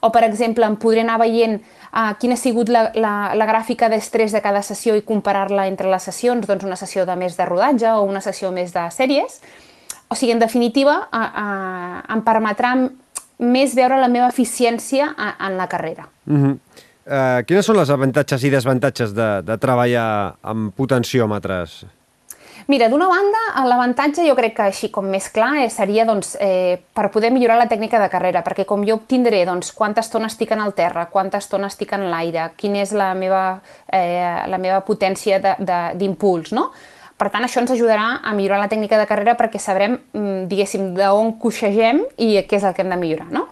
o, 0.00 0.12
per 0.12 0.26
exemple, 0.28 0.68
em 0.68 0.76
podré 0.76 1.06
anar 1.06 1.16
veient 1.22 1.62
uh, 1.92 2.12
quina 2.18 2.34
ha 2.34 2.40
sigut 2.40 2.68
la, 2.72 2.88
la, 2.94 3.14
la 3.38 3.46
gràfica 3.48 3.88
d'estrès 3.92 4.32
de 4.32 4.42
cada 4.44 4.62
sessió 4.66 4.96
i 4.96 5.04
comparar-la 5.06 5.66
entre 5.70 5.90
les 5.92 6.08
sessions, 6.08 6.46
doncs 6.48 6.64
una 6.64 6.78
sessió 6.80 7.06
de 7.06 7.16
més 7.16 7.36
de 7.36 7.46
rodatge 7.48 7.92
o 7.92 8.02
una 8.08 8.20
sessió 8.24 8.50
més 8.52 8.72
de 8.74 8.88
sèries. 8.90 9.40
O 10.08 10.16
sigui, 10.18 10.32
en 10.34 10.42
definitiva, 10.42 10.98
uh, 11.08 11.22
uh, 11.22 12.02
em 12.12 12.24
permetrà 12.26 12.74
més 13.42 13.74
veure 13.74 13.98
la 13.98 14.10
meva 14.12 14.28
eficiència 14.30 15.08
en 15.18 15.56
la 15.58 15.66
carrera. 15.66 16.06
Mm 16.26 16.42
-hmm. 16.42 16.58
uh, 17.06 17.44
quines 17.46 17.66
són 17.66 17.76
les 17.76 17.90
avantatges 17.90 18.44
i 18.44 18.50
desvantatges 18.50 19.14
de, 19.14 19.42
de 19.42 19.58
treballar 19.58 20.36
amb 20.42 20.74
potenciòmetres? 20.74 21.84
Mira, 22.70 22.88
d'una 22.88 23.08
banda, 23.10 23.40
l'avantatge 23.66 24.22
jo 24.26 24.36
crec 24.38 24.54
que 24.58 24.66
així 24.68 24.90
com 24.94 25.08
més 25.10 25.26
clar 25.34 25.64
eh, 25.64 25.68
seria 25.72 26.04
doncs, 26.06 26.36
eh, 26.40 26.78
per 26.94 27.08
poder 27.14 27.32
millorar 27.34 27.58
la 27.58 27.68
tècnica 27.70 27.98
de 27.98 28.08
carrera, 28.12 28.44
perquè 28.46 28.66
com 28.68 28.84
jo 28.86 29.00
obtindré 29.00 29.42
doncs, 29.48 29.72
quanta 29.74 30.04
estona 30.04 30.30
estic 30.30 30.54
en 30.54 30.62
el 30.62 30.74
terra, 30.78 31.08
quanta 31.10 31.40
estona 31.42 31.70
estic 31.72 31.94
en 31.96 32.06
l'aire, 32.12 32.50
quina 32.56 32.82
és 32.84 32.94
la 32.94 33.12
meva, 33.18 33.44
eh, 33.88 34.46
la 34.46 34.62
meva 34.62 34.82
potència 34.86 35.40
d'impuls, 35.98 36.52
no? 36.54 36.70
Per 37.18 37.28
tant, 37.30 37.44
això 37.46 37.60
ens 37.62 37.70
ajudarà 37.70 38.22
a 38.22 38.32
millorar 38.34 38.58
la 38.62 38.70
tècnica 38.70 38.98
de 38.98 39.06
carrera 39.06 39.36
perquè 39.38 39.60
sabrem, 39.62 39.98
mm, 40.12 40.48
diguéssim, 40.50 40.92
d'on 40.96 41.36
coixegem 41.38 42.02
i 42.18 42.34
què 42.46 42.58
és 42.58 42.64
el 42.64 42.74
que 42.74 42.82
hem 42.82 42.90
de 42.90 42.98
millorar, 42.98 43.30
no? 43.30 43.48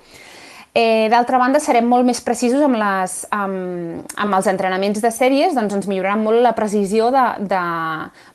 Eh, 0.73 1.09
D'altra 1.11 1.39
banda, 1.43 1.59
serem 1.59 1.89
molt 1.91 2.07
més 2.07 2.21
precisos 2.23 2.63
amb, 2.63 2.79
les, 2.79 3.15
amb, 3.35 4.05
amb 4.23 4.37
els 4.39 4.47
entrenaments 4.53 5.01
de 5.03 5.11
sèries, 5.11 5.57
doncs 5.57 5.75
ens 5.75 5.89
millorarà 5.91 6.15
molt 6.21 6.39
la 6.45 6.53
precisió 6.55 7.09
de, 7.11 7.25
de, 7.51 7.63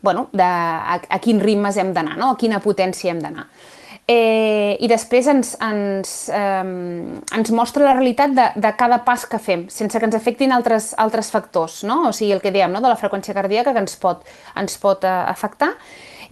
bueno, 0.04 0.28
de 0.36 0.44
a, 0.44 1.00
a 1.00 1.20
quins 1.24 1.44
ritmes 1.44 1.80
hem 1.80 1.94
d'anar, 1.96 2.18
no? 2.20 2.34
a 2.34 2.40
quina 2.40 2.60
potència 2.60 3.14
hem 3.14 3.22
d'anar. 3.24 3.48
Eh, 4.06 4.76
I 4.84 4.88
després 4.92 5.26
ens, 5.32 5.54
ens, 5.64 6.12
eh, 6.30 6.66
ens 7.40 7.54
mostra 7.56 7.88
la 7.88 7.96
realitat 7.96 8.36
de, 8.36 8.50
de 8.62 8.72
cada 8.78 9.00
pas 9.08 9.24
que 9.26 9.40
fem, 9.40 9.64
sense 9.72 9.98
que 9.98 10.06
ens 10.06 10.18
afectin 10.20 10.52
altres, 10.54 10.92
altres 11.02 11.32
factors, 11.34 11.86
no? 11.88 12.04
o 12.10 12.12
sigui, 12.14 12.36
el 12.36 12.44
que 12.44 12.52
dèiem, 12.54 12.76
no? 12.76 12.84
de 12.84 12.92
la 12.92 13.00
freqüència 13.00 13.34
cardíaca 13.34 13.74
que 13.74 13.82
ens 13.86 13.96
pot, 13.96 14.28
ens 14.60 14.76
pot 14.84 15.08
eh, 15.08 15.16
afectar. 15.32 15.72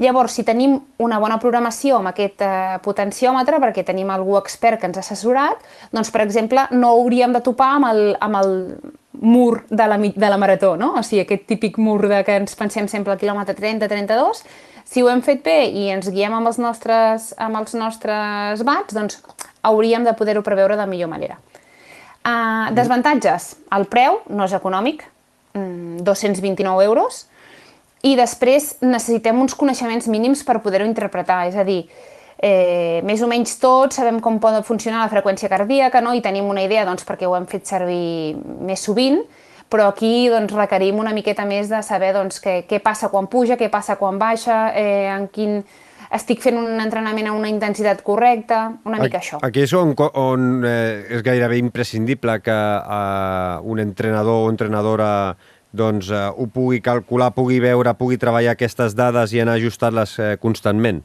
Llavors, 0.01 0.33
si 0.33 0.45
tenim 0.47 0.79
una 1.03 1.19
bona 1.21 1.37
programació 1.41 1.99
amb 1.99 2.09
aquest 2.13 2.41
eh, 2.45 2.79
potenciòmetre, 2.85 3.59
perquè 3.61 3.85
tenim 3.85 4.09
algú 4.13 4.37
expert 4.39 4.81
que 4.81 4.89
ens 4.89 4.97
ha 4.97 5.03
assessorat, 5.05 5.63
doncs, 5.93 6.11
per 6.13 6.23
exemple, 6.25 6.67
no 6.71 6.95
hauríem 6.97 7.33
de 7.35 7.43
topar 7.45 7.75
amb 7.77 7.89
el, 7.91 8.03
amb 8.23 8.39
el 8.41 8.53
mur 9.23 9.63
de 9.69 9.87
la, 9.87 9.97
de 9.97 10.29
la 10.29 10.37
marató, 10.37 10.75
no? 10.77 10.95
o 10.99 11.03
sigui, 11.05 11.23
aquest 11.23 11.45
típic 11.47 11.77
mur 11.77 12.01
de 12.09 12.23
que 12.25 12.39
ens 12.41 12.57
pensem 12.59 12.89
sempre 12.91 13.13
al 13.13 13.21
quilòmetre 13.21 13.55
30-32, 13.55 14.43
si 14.83 15.01
ho 15.01 15.09
hem 15.09 15.21
fet 15.23 15.43
bé 15.45 15.59
i 15.69 15.87
ens 15.93 16.09
guiem 16.11 16.33
amb 16.35 16.49
els 16.49 16.59
nostres, 16.59 17.31
amb 17.41 17.61
els 17.61 17.75
nostres 17.77 18.65
bats, 18.67 18.95
doncs 18.95 19.21
hauríem 19.63 20.03
de 20.03 20.15
poder-ho 20.17 20.43
preveure 20.43 20.75
de 20.77 20.87
millor 20.89 21.11
manera. 21.13 21.39
Uh, 22.23 22.71
desvantatges. 22.75 23.53
El 23.75 23.87
preu 23.91 24.21
no 24.31 24.45
és 24.47 24.55
econòmic, 24.55 25.05
229 25.53 26.63
mm, 26.63 26.83
euros, 26.87 27.25
i 28.03 28.15
després 28.19 28.75
necessitem 28.83 29.39
uns 29.39 29.55
coneixements 29.55 30.09
mínims 30.11 30.43
per 30.43 30.59
poder-ho 30.63 30.87
interpretar, 30.87 31.45
és 31.47 31.55
a 31.55 31.63
dir, 31.63 31.85
eh, 32.43 32.99
més 33.07 33.21
o 33.23 33.29
menys 33.31 33.55
tots 33.61 33.95
sabem 33.95 34.19
com 34.19 34.41
pot 34.43 34.59
funcionar 34.67 35.05
la 35.05 35.11
freqüència 35.11 35.49
cardíaca 35.49 36.01
no? 36.03 36.13
i 36.13 36.21
tenim 36.21 36.49
una 36.51 36.65
idea 36.65 36.83
doncs, 36.85 37.07
perquè 37.07 37.29
ho 37.29 37.37
hem 37.37 37.47
fet 37.47 37.69
servir 37.69 38.35
més 38.35 38.83
sovint, 38.83 39.21
però 39.71 39.87
aquí 39.89 40.27
doncs, 40.29 40.51
requerim 40.53 40.99
una 40.99 41.15
miqueta 41.15 41.47
més 41.47 41.71
de 41.71 41.79
saber 41.81 42.11
doncs, 42.13 42.41
què, 42.43 42.63
què 42.67 42.81
passa 42.83 43.09
quan 43.09 43.31
puja, 43.31 43.57
què 43.57 43.71
passa 43.71 43.95
quan 43.95 44.19
baixa, 44.19 44.67
eh, 44.75 45.07
en 45.13 45.29
quin, 45.31 45.63
estic 46.13 46.43
fent 46.43 46.59
un 46.59 46.83
entrenament 46.83 47.31
a 47.31 47.33
una 47.33 47.49
intensitat 47.49 48.03
correcta, 48.05 48.65
una 48.85 48.99
mica 48.99 49.17
aquí, 49.17 49.23
això. 49.23 49.39
Aquí 49.47 49.63
és 49.63 49.73
on, 49.73 49.95
on 49.97 50.67
eh, 50.67 51.07
és 51.15 51.23
gairebé 51.25 51.57
imprescindible 51.63 52.37
que 52.43 52.59
eh, 52.99 53.57
un 53.63 53.81
entrenador 53.81 54.43
o 54.43 54.51
entrenadora 54.51 55.09
doncs, 55.73 56.11
eh, 56.13 56.27
ho 56.29 56.47
pugui 56.47 56.79
calcular, 56.85 57.31
pugui 57.33 57.59
veure, 57.63 57.95
pugui 57.97 58.19
treballar 58.21 58.53
aquestes 58.53 58.95
dades 58.95 59.33
i 59.33 59.41
anar 59.41 59.57
ajustant-les 59.59 60.13
eh, 60.19 60.29
constantment. 60.41 61.01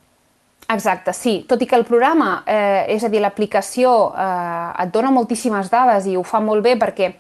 Exacte, 0.69 1.15
sí. 1.17 1.41
Tot 1.49 1.63
i 1.65 1.67
que 1.67 1.77
el 1.79 1.87
programa, 1.89 2.43
eh, 2.45 2.85
és 2.93 3.05
a 3.05 3.09
dir, 3.09 3.23
l'aplicació 3.25 4.13
eh, 4.13 4.85
et 4.85 4.93
dona 4.93 5.11
moltíssimes 5.15 5.73
dades 5.73 6.07
i 6.07 6.17
ho 6.17 6.23
fa 6.23 6.43
molt 6.45 6.63
bé 6.63 6.77
perquè 6.77 7.15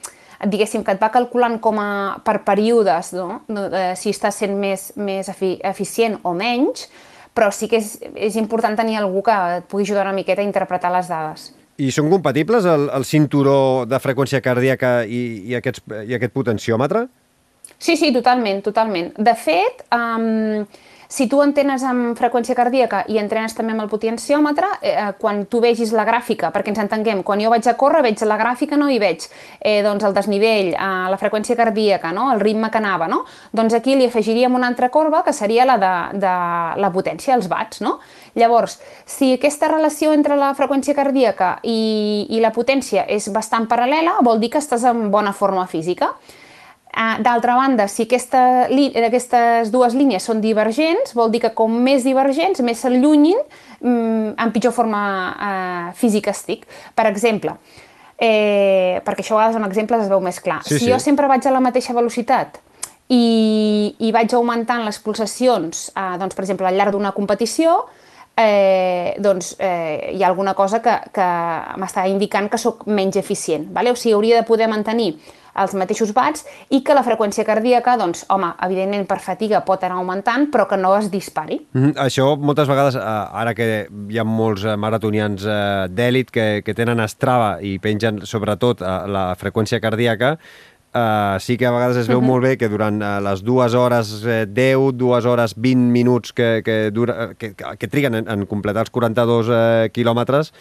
diguéssim, 0.47 0.85
que 0.87 0.95
et 0.95 1.03
va 1.03 1.11
calculant 1.11 1.59
com 1.59 1.81
a, 1.83 1.91
per 2.23 2.43
períodes, 2.47 3.13
no? 3.17 3.41
Eh, 3.49 3.95
si 3.99 4.13
estàs 4.15 4.37
sent 4.45 4.55
més, 4.61 4.93
més 4.97 5.29
efi, 5.33 5.57
eficient 5.67 6.19
o 6.23 6.35
menys, 6.37 6.87
però 7.35 7.51
sí 7.55 7.69
que 7.71 7.81
és, 7.81 7.97
és 8.15 8.37
important 8.39 8.77
tenir 8.79 8.99
algú 9.01 9.23
que 9.27 9.39
et 9.59 9.67
pugui 9.71 9.87
ajudar 9.87 10.07
una 10.07 10.15
miqueta 10.15 10.45
a 10.45 10.47
interpretar 10.47 10.93
les 10.95 11.11
dades. 11.11 11.49
I 11.79 11.93
són 11.95 12.11
compatibles 12.11 12.67
el, 12.67 12.89
el 12.95 13.05
cinturó 13.07 13.87
de 13.87 13.99
freqüència 14.03 14.43
cardíaca 14.43 15.05
i, 15.07 15.23
i, 15.47 15.55
aquests, 15.59 15.85
i 16.11 16.15
aquest 16.17 16.35
potenciòmetre? 16.35 17.07
Sí, 17.77 17.97
sí, 17.97 18.13
totalment, 18.13 18.63
totalment. 18.65 19.13
De 19.19 19.35
fet, 19.39 19.85
um, 19.95 20.65
si 21.09 21.25
tu 21.25 21.39
entrenes 21.41 21.81
amb 21.89 22.19
freqüència 22.19 22.53
cardíaca 22.53 22.99
i 23.09 23.17
entrenes 23.17 23.55
també 23.57 23.73
amb 23.73 23.81
el 23.81 23.89
potenciòmetre, 23.89 24.69
eh, 24.83 24.91
eh, 24.93 25.13
quan 25.19 25.47
tu 25.49 25.61
vegis 25.65 25.95
la 25.97 26.05
gràfica, 26.05 26.51
perquè 26.53 26.69
ens 26.69 26.83
entenguem, 26.83 27.23
quan 27.23 27.41
jo 27.41 27.49
vaig 27.49 27.67
a 27.67 27.75
córrer 27.81 28.03
veig 28.05 28.21
la 28.29 28.37
gràfica 28.37 28.77
no, 28.77 28.91
i 28.93 28.99
veig 29.01 29.25
eh, 29.59 29.81
doncs 29.83 30.05
el 30.05 30.13
desnivell, 30.13 30.75
eh, 30.75 31.09
la 31.09 31.17
freqüència 31.17 31.57
cardíaca, 31.57 32.13
no, 32.13 32.27
el 32.35 32.41
ritme 32.41 32.69
que 32.71 32.77
anava, 32.77 33.09
no? 33.09 33.23
doncs 33.53 33.73
aquí 33.75 33.97
li 33.97 34.05
afegiríem 34.05 34.55
una 34.55 34.69
altra 34.69 34.91
corba 34.91 35.23
que 35.25 35.33
seria 35.33 35.65
la 35.65 35.79
de, 35.81 35.95
de 36.21 36.35
la 36.77 36.91
potència, 36.93 37.35
els 37.35 37.49
watts. 37.49 37.81
No? 37.81 37.99
Llavors, 38.37 38.77
si 39.07 39.33
aquesta 39.33 39.71
relació 39.73 40.13
entre 40.13 40.37
la 40.37 40.53
freqüència 40.55 40.95
cardíaca 40.95 41.55
i, 41.63 42.27
i 42.29 42.43
la 42.45 42.53
potència 42.53 43.07
és 43.09 43.31
bastant 43.33 43.65
paral·lela, 43.67 44.19
vol 44.21 44.45
dir 44.45 44.53
que 44.53 44.61
estàs 44.61 44.85
en 44.85 45.09
bona 45.11 45.33
forma 45.33 45.65
física. 45.67 46.13
Ah, 47.01 47.21
d'altra 47.23 47.55
banda, 47.55 47.85
si 47.87 48.09
aquesta, 48.09 48.67
aquestes 49.07 49.69
dues 49.71 49.95
línies 49.95 50.25
són 50.27 50.41
divergents, 50.43 51.13
vol 51.15 51.31
dir 51.31 51.39
que 51.45 51.53
com 51.55 51.71
més 51.71 52.03
divergents, 52.03 52.59
més 52.67 52.81
s'allunyin, 52.83 53.39
mm, 53.79 54.33
en 54.35 54.51
pitjor 54.51 54.75
forma 54.75 55.03
eh, 55.31 55.93
física 55.95 56.35
estic. 56.35 56.67
Per 56.99 57.07
exemple, 57.07 57.55
eh, 58.19 58.99
perquè 59.07 59.23
això 59.23 59.37
a 59.37 59.45
vegades 59.45 59.61
amb 59.61 59.69
exemples 59.71 60.03
es 60.03 60.11
veu 60.11 60.19
més 60.19 60.43
clar. 60.43 60.59
Sí, 60.65 60.75
si 60.75 60.87
sí. 60.87 60.91
jo 60.91 60.99
sempre 60.99 61.31
vaig 61.31 61.47
a 61.47 61.55
la 61.55 61.63
mateixa 61.63 61.95
velocitat 61.95 62.59
i, 63.15 63.95
i 64.03 64.11
vaig 64.11 64.35
augmentant 64.35 64.83
les 64.83 64.99
pulsacions, 64.99 65.93
eh, 65.95 66.19
doncs, 66.19 66.35
per 66.35 66.49
exemple, 66.49 66.67
al 66.67 66.75
llarg 66.83 66.99
d'una 66.99 67.15
competició, 67.15 67.79
eh, 68.35 69.15
doncs 69.23 69.55
eh, 69.63 70.17
hi 70.19 70.23
ha 70.25 70.35
alguna 70.35 70.59
cosa 70.59 70.83
que, 70.83 70.99
que 71.15 71.29
m'està 71.79 72.11
indicant 72.11 72.51
que 72.51 72.59
sóc 72.59 72.89
menys 72.91 73.23
eficient. 73.23 73.71
Vale? 73.71 73.95
O 73.95 73.95
sigui, 73.95 74.19
hauria 74.19 74.43
de 74.43 74.51
poder 74.51 74.67
mantenir 74.67 75.13
els 75.63 75.75
mateixos 75.79 76.13
watts 76.17 76.45
i 76.71 76.83
que 76.85 76.97
la 76.97 77.05
freqüència 77.07 77.45
cardíaca, 77.49 77.97
doncs, 78.01 78.25
home, 78.33 78.53
evidentment 78.67 79.07
per 79.11 79.19
fatiga 79.25 79.63
pot 79.67 79.85
anar 79.85 79.99
augmentant, 80.01 80.49
però 80.53 80.69
que 80.69 80.77
no 80.77 80.95
es 80.97 81.11
dispari. 81.11 81.61
Mm 81.73 81.85
-hmm. 81.85 81.95
Això 82.07 82.37
moltes 82.39 82.69
vegades, 82.69 82.95
eh, 82.95 83.01
ara 83.43 83.55
que 83.55 83.89
hi 84.09 84.19
ha 84.19 84.25
molts 84.25 84.65
eh, 84.65 84.77
maratonians 84.77 85.45
eh, 85.45 85.89
d'èlit 85.89 86.31
que, 86.31 86.63
que 86.65 86.75
tenen 86.75 87.07
Strava 87.09 87.59
i 87.61 87.79
pengen 87.79 88.27
sobretot 88.27 88.81
la 88.81 89.35
freqüència 89.37 89.81
cardíaca, 89.81 90.39
Uh, 90.89 91.37
sí 91.39 91.59
que 91.59 91.67
a 91.69 91.71
vegades 91.71 91.99
es 91.99 92.09
veu 92.09 92.17
uh 92.17 92.23
-huh. 92.23 92.27
molt 92.27 92.43
bé 92.43 92.57
que 92.57 92.69
durant 92.69 93.03
uh, 93.03 93.21
les 93.21 93.43
dues 93.45 93.75
hores 93.75 94.25
uh, 94.25 94.47
10, 94.49 94.97
dues 94.97 95.25
hores 95.27 95.55
20 95.55 95.93
minuts 95.93 96.33
que, 96.33 96.63
que, 96.65 96.91
dura, 96.91 97.35
que, 97.37 97.53
que 97.55 97.89
triguen 97.89 98.15
en, 98.15 98.29
en 98.29 98.47
completar 98.47 98.81
els 98.81 98.91
42 98.91 99.49
uh, 99.49 99.55
quilòmetres, 99.93 100.55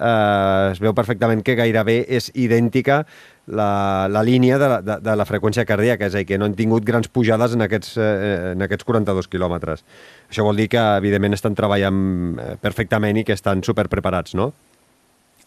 uh, 0.00 0.72
es 0.72 0.80
veu 0.82 0.94
perfectament 0.96 1.44
que 1.44 1.54
gairebé 1.58 2.00
és 2.08 2.30
idèntica 2.34 3.04
la, 3.50 4.08
la 4.10 4.22
línia 4.22 4.58
de 4.58 4.68
la, 4.68 4.80
de, 4.82 4.96
de 5.04 5.14
la 5.18 5.26
freqüència 5.26 5.66
cardíaca, 5.66 6.06
és 6.06 6.14
a 6.14 6.22
dir, 6.22 6.28
que 6.28 6.38
no 6.38 6.46
han 6.48 6.56
tingut 6.58 6.86
grans 6.86 7.10
pujades 7.12 7.54
en 7.56 7.66
aquests, 7.66 7.96
eh, 7.98 8.52
en 8.54 8.62
aquests 8.66 8.86
42 8.86 9.28
quilòmetres. 9.32 9.82
Això 10.30 10.46
vol 10.46 10.60
dir 10.60 10.68
que, 10.70 10.82
evidentment, 11.02 11.34
estan 11.36 11.56
treballant 11.58 11.98
eh, 12.38 12.52
perfectament 12.62 13.18
i 13.20 13.24
que 13.26 13.34
estan 13.34 13.64
superpreparats, 13.66 14.36
no? 14.38 14.52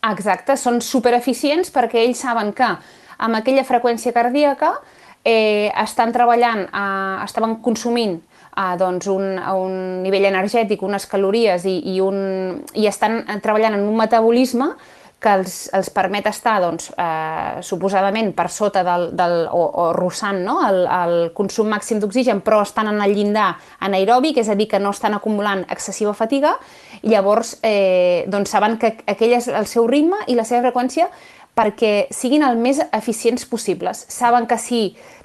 Exacte, 0.03 0.57
són 0.59 0.81
supereficients 0.83 1.71
perquè 1.71 2.03
ells 2.03 2.25
saben 2.25 2.51
que 2.55 2.67
amb 3.23 3.39
aquella 3.39 3.63
freqüència 3.63 4.11
cardíaca 4.11 4.73
eh, 5.23 5.71
estan 5.79 6.11
treballant, 6.11 6.67
eh, 6.67 7.23
estaven 7.23 7.61
consumint 7.63 8.19
eh, 8.55 8.73
doncs 8.79 9.07
un, 9.11 9.37
un 9.37 9.77
nivell 10.05 10.29
energètic, 10.31 10.83
unes 10.85 11.07
calories 11.09 11.65
i, 11.65 11.79
i, 11.93 11.99
un, 12.01 12.59
i 12.73 12.87
estan 12.89 13.23
treballant 13.41 13.79
en 13.79 13.87
un 13.87 13.97
metabolisme 13.97 14.73
que 15.23 15.31
els, 15.39 15.53
els 15.73 15.89
permet 15.95 16.27
estar, 16.27 16.57
doncs, 16.61 16.89
eh, 16.99 17.61
suposadament, 17.63 18.33
per 18.35 18.49
sota 18.51 18.83
del, 18.83 19.07
del, 19.15 19.35
o, 19.47 19.61
o 19.85 19.85
rossant 19.95 20.41
no? 20.43 20.57
el, 20.67 20.81
el 20.83 21.15
consum 21.37 21.71
màxim 21.71 22.01
d'oxigen, 22.03 22.43
però 22.43 22.59
estan 22.65 22.91
en 22.91 22.99
el 23.01 23.15
llindar 23.15 23.53
anaeròbic, 23.87 24.41
és 24.43 24.51
a 24.51 24.57
dir, 24.59 24.67
que 24.71 24.81
no 24.83 24.91
estan 24.91 25.15
acumulant 25.15 25.63
excessiva 25.71 26.13
fatiga, 26.17 26.57
i 27.01 27.13
llavors 27.13 27.55
eh, 27.63 28.25
doncs 28.31 28.51
saben 28.51 28.77
que 28.81 28.97
aquell 29.07 29.37
és 29.39 29.47
el 29.47 29.69
seu 29.71 29.87
ritme 29.87 30.19
i 30.27 30.35
la 30.35 30.45
seva 30.47 30.67
freqüència 30.67 31.07
perquè 31.53 32.07
siguin 32.13 32.43
el 32.43 32.57
més 32.57 32.79
eficients 32.91 33.45
possibles. 33.45 34.05
Saben 34.09 34.47
que 34.49 34.57
si 34.57 34.83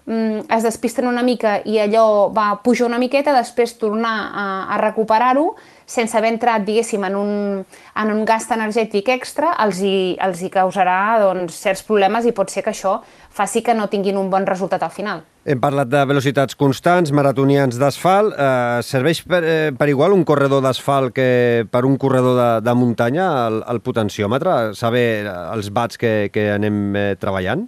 mm, 0.08 0.48
es 0.56 0.64
despisten 0.66 1.06
una 1.06 1.22
mica 1.22 1.58
i 1.68 1.78
allò 1.78 2.32
va 2.34 2.54
pujar 2.64 2.88
una 2.88 2.98
miqueta, 2.98 3.36
després 3.36 3.76
tornar 3.78 4.16
a, 4.32 4.46
a 4.72 4.80
recuperar-ho 4.80 5.52
sense 5.88 6.16
haver 6.18 6.34
entrat, 6.34 6.66
diguéssim, 6.66 7.04
en 7.08 7.16
un, 7.16 7.30
en 7.96 8.10
un 8.12 8.24
gast 8.28 8.52
energètic 8.52 9.08
extra, 9.14 9.54
els 9.64 9.80
hi, 9.80 9.94
els 10.20 10.42
hi 10.44 10.50
causarà 10.52 11.16
doncs, 11.22 11.56
certs 11.56 11.80
problemes 11.86 12.28
i 12.28 12.34
pot 12.36 12.52
ser 12.52 12.62
que 12.66 12.74
això 12.74 12.98
faci 13.32 13.62
que 13.64 13.74
no 13.74 13.88
tinguin 13.88 14.18
un 14.20 14.28
bon 14.28 14.44
resultat 14.46 14.84
al 14.84 14.92
final. 14.92 15.22
Hem 15.48 15.62
parlat 15.62 15.88
de 15.88 16.02
velocitats 16.10 16.58
constants, 16.60 17.12
maratonians 17.16 17.78
d'asfalt. 17.80 18.34
Eh, 18.36 18.82
serveix 18.84 19.22
per, 19.24 19.40
eh, 19.40 19.72
per 19.72 19.88
igual 19.88 20.12
un 20.12 20.26
corredor 20.28 20.60
d'asfalt 20.60 21.14
que 21.16 21.64
per 21.72 21.86
un 21.88 21.96
corredor 21.96 22.36
de, 22.36 22.50
de 22.68 22.76
muntanya, 22.76 23.30
el, 23.46 23.62
el 23.72 23.80
potenciòmetre? 23.80 24.74
Saber 24.76 25.24
els 25.30 25.72
bats 25.72 25.96
que, 25.96 26.28
que 26.34 26.50
anem 26.58 26.92
eh, 26.92 27.08
treballant? 27.16 27.64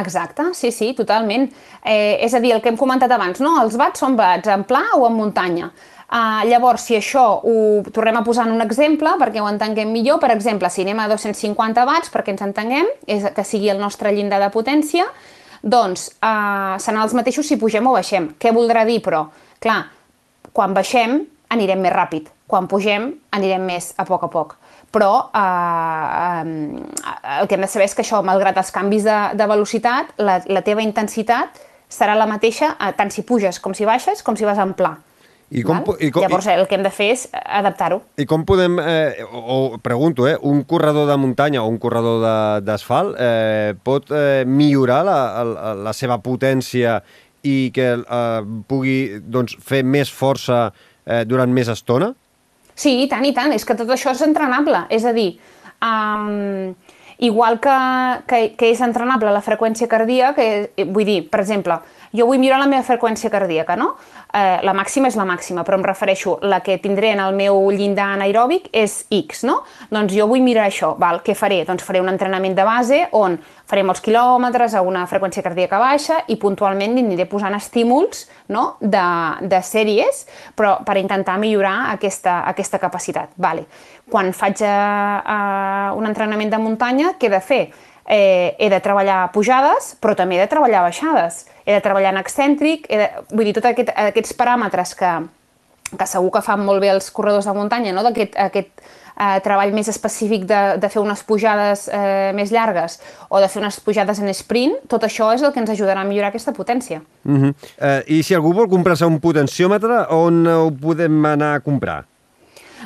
Exacte, 0.00 0.54
sí, 0.56 0.70
sí, 0.72 0.92
totalment. 0.96 1.50
Eh, 1.84 2.18
és 2.24 2.34
a 2.34 2.40
dir, 2.40 2.54
el 2.54 2.62
que 2.64 2.70
hem 2.72 2.78
comentat 2.80 3.12
abans, 3.12 3.42
no? 3.44 3.58
els 3.60 3.76
bats 3.76 4.00
són 4.00 4.16
bats 4.16 4.48
en 4.48 4.64
pla 4.64 4.84
o 4.96 5.04
en 5.08 5.18
muntanya. 5.18 5.72
Uh, 6.12 6.42
llavors, 6.44 6.82
si 6.84 6.96
això 6.98 7.22
ho 7.40 7.52
tornem 7.88 8.18
a 8.18 8.24
posar 8.24 8.44
en 8.44 8.52
un 8.52 8.60
exemple 8.60 9.14
perquè 9.16 9.40
ho 9.40 9.46
entenguem 9.48 9.88
millor, 9.88 10.18
per 10.20 10.28
exemple, 10.34 10.68
si 10.68 10.84
anem 10.84 10.98
a 11.00 11.06
250 11.08 11.86
watts, 11.88 12.10
perquè 12.12 12.34
ens 12.34 12.44
entenguem, 12.44 12.90
és 13.08 13.24
que 13.32 13.44
sigui 13.48 13.70
el 13.72 13.80
nostre 13.80 14.12
llindar 14.12 14.42
de 14.42 14.50
potència, 14.52 15.06
doncs 15.62 16.10
uh, 16.18 16.76
seran 16.76 17.00
els 17.06 17.16
mateixos 17.16 17.48
si 17.48 17.56
pugem 17.56 17.88
o 17.88 17.94
baixem. 17.96 18.28
Què 18.36 18.52
voldrà 18.52 18.84
dir, 18.84 18.98
però? 19.00 19.24
Clar, 19.62 19.86
quan 20.52 20.76
baixem 20.76 21.22
anirem 21.52 21.80
més 21.80 21.96
ràpid, 21.96 22.28
quan 22.44 22.68
pugem 22.68 23.08
anirem 23.32 23.64
més 23.72 23.94
a 23.96 24.04
poc 24.04 24.28
a 24.28 24.32
poc. 24.32 24.58
Però 24.92 25.12
eh, 25.32 26.42
el 27.40 27.48
que 27.48 27.56
hem 27.56 27.64
de 27.64 27.70
saber 27.70 27.88
és 27.88 27.94
que 27.96 28.04
això, 28.04 28.20
malgrat 28.24 28.58
els 28.60 28.72
canvis 28.74 29.06
de, 29.08 29.20
de 29.38 29.46
velocitat, 29.48 30.12
la, 30.20 30.40
la 30.52 30.64
teva 30.66 30.84
intensitat 30.84 31.62
serà 31.92 32.16
la 32.16 32.28
mateixa 32.28 32.74
eh, 32.76 32.92
tant 32.96 33.12
si 33.12 33.24
puges 33.24 33.60
com 33.60 33.76
si 33.76 33.88
baixes, 33.88 34.22
com 34.26 34.36
si 34.36 34.48
vas 34.48 34.60
en 34.60 34.76
pla. 34.76 34.98
I 35.52 35.62
com, 35.68 35.82
i 36.00 36.08
com, 36.08 36.24
Llavors 36.24 36.46
el 36.48 36.64
que 36.68 36.78
hem 36.78 36.84
de 36.84 36.90
fer 36.92 37.10
és 37.12 37.26
adaptar-ho. 37.32 37.98
I 38.16 38.24
com 38.28 38.46
podem, 38.48 38.78
eh, 38.80 39.24
o, 39.26 39.42
o 39.42 39.80
pregunto, 39.84 40.24
eh, 40.28 40.38
un 40.48 40.62
corredor 40.68 41.10
de 41.10 41.16
muntanya 41.20 41.60
o 41.60 41.68
un 41.68 41.76
corredor 41.80 42.24
d'asfalt 42.64 43.18
eh, 43.20 43.74
pot 43.84 44.08
eh, 44.16 44.46
millorar 44.48 45.02
la, 45.04 45.18
la, 45.44 45.74
la 45.90 45.92
seva 45.96 46.16
potència 46.24 47.02
i 47.44 47.68
que 47.74 47.90
eh, 48.00 48.40
pugui 48.68 48.96
doncs, 49.20 49.58
fer 49.60 49.82
més 49.84 50.12
força 50.12 50.70
eh, 51.04 51.24
durant 51.28 51.52
més 51.52 51.68
estona? 51.68 52.14
Sí, 52.74 53.02
i 53.04 53.08
tant, 53.08 53.24
i 53.28 53.34
tant. 53.36 53.52
És 53.52 53.66
que 53.68 53.76
tot 53.78 53.90
això 53.92 54.14
és 54.14 54.24
entrenable. 54.24 54.86
És 54.90 55.04
a 55.04 55.12
dir, 55.16 55.34
um, 55.84 56.72
igual 57.22 57.58
que, 57.62 57.76
que, 58.26 58.40
que 58.58 58.72
és 58.72 58.80
entrenable 58.82 59.32
la 59.34 59.44
freqüència 59.44 59.88
cardíaca, 59.90 60.34
que, 60.38 60.86
vull 60.90 61.06
dir, 61.06 61.20
per 61.30 61.42
exemple, 61.44 61.78
jo 62.12 62.26
vull 62.28 62.40
millorar 62.40 62.60
la 62.62 62.68
meva 62.70 62.84
freqüència 62.86 63.30
cardíaca, 63.32 63.76
no? 63.76 63.94
Eh, 64.32 64.60
la 64.64 64.72
màxima 64.76 65.08
és 65.08 65.16
la 65.16 65.26
màxima, 65.28 65.64
però 65.64 65.78
em 65.78 65.84
refereixo, 65.84 66.38
la 66.48 66.60
que 66.64 66.78
tindré 66.80 67.12
en 67.12 67.20
el 67.24 67.34
meu 67.36 67.70
llindar 67.72 68.10
anaeròbic 68.14 68.68
és 68.72 69.02
X, 69.12 69.42
no? 69.48 69.62
Doncs 69.92 70.14
jo 70.16 70.26
vull 70.30 70.44
mirar 70.44 70.66
això, 70.68 70.94
val? 71.00 71.22
Què 71.24 71.36
faré? 71.36 71.62
Doncs 71.68 71.84
faré 71.84 72.00
un 72.00 72.10
entrenament 72.12 72.56
de 72.56 72.66
base 72.68 73.02
on 73.18 73.38
faré 73.68 73.84
molts 73.86 74.02
quilòmetres 74.04 74.74
a 74.76 74.82
una 74.84 75.06
freqüència 75.08 75.44
cardíaca 75.44 75.80
baixa 75.80 76.22
i 76.28 76.36
puntualment 76.40 76.98
aniré 77.00 77.24
posant 77.28 77.56
estímuls 77.56 78.26
no? 78.52 78.76
de, 78.80 79.06
de 79.48 79.62
sèries, 79.64 80.26
però 80.56 80.78
per 80.84 80.98
intentar 81.00 81.38
millorar 81.40 81.92
aquesta, 81.94 82.42
aquesta 82.50 82.80
capacitat. 82.82 83.32
Vale. 83.36 83.64
Quan 84.12 84.34
faig 84.36 84.60
a, 84.64 84.68
eh, 84.68 85.32
a 85.36 85.38
eh, 85.92 85.96
un 85.96 86.10
entrenament 86.10 86.52
de 86.52 86.60
muntanya, 86.60 87.14
què 87.16 87.30
he 87.30 87.32
de 87.32 87.40
fer? 87.40 87.64
eh, 88.06 88.56
he 88.58 88.68
de 88.70 88.80
treballar 88.80 89.30
pujades, 89.32 89.96
però 90.00 90.16
també 90.16 90.36
he 90.36 90.42
de 90.42 90.50
treballar 90.50 90.84
baixades. 90.86 91.46
He 91.66 91.76
de 91.76 91.80
treballar 91.84 92.14
en 92.14 92.22
excèntric, 92.22 92.88
he 92.88 92.98
de, 92.98 93.10
vull 93.32 93.46
dir, 93.48 93.54
tots 93.54 93.70
aquest, 93.70 93.92
aquests 93.94 94.34
paràmetres 94.38 94.96
que, 94.98 95.12
que 95.98 96.08
segur 96.10 96.32
que 96.34 96.42
fan 96.42 96.64
molt 96.64 96.82
bé 96.82 96.90
els 96.90 97.10
corredors 97.14 97.46
de 97.46 97.54
muntanya, 97.56 97.94
no? 97.94 98.04
d'aquest 98.06 98.38
aquest, 98.40 98.84
eh, 99.16 99.38
treball 99.44 99.72
més 99.74 99.88
específic 99.92 100.46
de, 100.48 100.60
de 100.82 100.90
fer 100.92 101.02
unes 101.02 101.22
pujades 101.26 101.88
eh, 101.92 102.30
més 102.36 102.52
llargues 102.54 102.98
o 103.28 103.40
de 103.42 103.50
fer 103.52 103.62
unes 103.62 103.78
pujades 103.84 104.22
en 104.22 104.32
sprint, 104.34 104.78
tot 104.92 105.04
això 105.06 105.32
és 105.34 105.42
el 105.42 105.52
que 105.52 105.62
ens 105.62 105.72
ajudarà 105.74 106.02
a 106.02 106.08
millorar 106.08 106.32
aquesta 106.32 106.54
potència. 106.56 107.02
Uh 107.24 107.36
-huh. 107.38 107.54
eh, 107.78 108.02
I 108.18 108.22
si 108.22 108.34
algú 108.34 108.52
vol 108.52 108.68
comprar-se 108.68 109.06
un 109.06 109.20
potenciòmetre, 109.20 110.06
on 110.10 110.46
ho 110.46 110.70
podem 110.70 111.24
anar 111.24 111.54
a 111.54 111.60
comprar? 111.60 112.04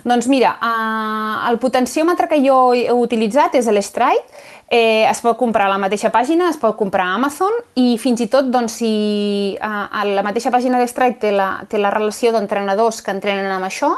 Doncs 0.06 0.28
mira, 0.30 0.52
eh, 0.62 1.50
el 1.50 1.58
potenciòmetre 1.58 2.28
que 2.30 2.38
jo 2.38 2.56
he 2.78 2.92
utilitzat 2.94 3.56
és 3.58 3.66
l'Stride, 3.66 4.22
eh, 4.70 5.02
es 5.10 5.20
pot 5.20 5.34
comprar 5.36 5.66
a 5.66 5.72
la 5.72 5.80
mateixa 5.82 6.12
pàgina, 6.14 6.48
es 6.50 6.60
pot 6.62 6.76
comprar 6.78 7.08
a 7.08 7.16
Amazon 7.18 7.50
i 7.74 7.96
fins 7.98 8.22
i 8.22 8.28
tot 8.30 8.46
doncs, 8.54 8.78
si 8.78 9.56
eh, 9.58 9.66
a 9.66 10.04
la 10.06 10.22
mateixa 10.22 10.52
pàgina 10.54 10.78
d'Stride 10.78 11.18
té, 11.18 11.32
la, 11.34 11.48
té 11.66 11.82
la 11.82 11.90
relació 11.90 12.30
d'entrenadors 12.30 13.02
que 13.02 13.10
entrenen 13.10 13.50
amb 13.50 13.66
això, 13.66 13.96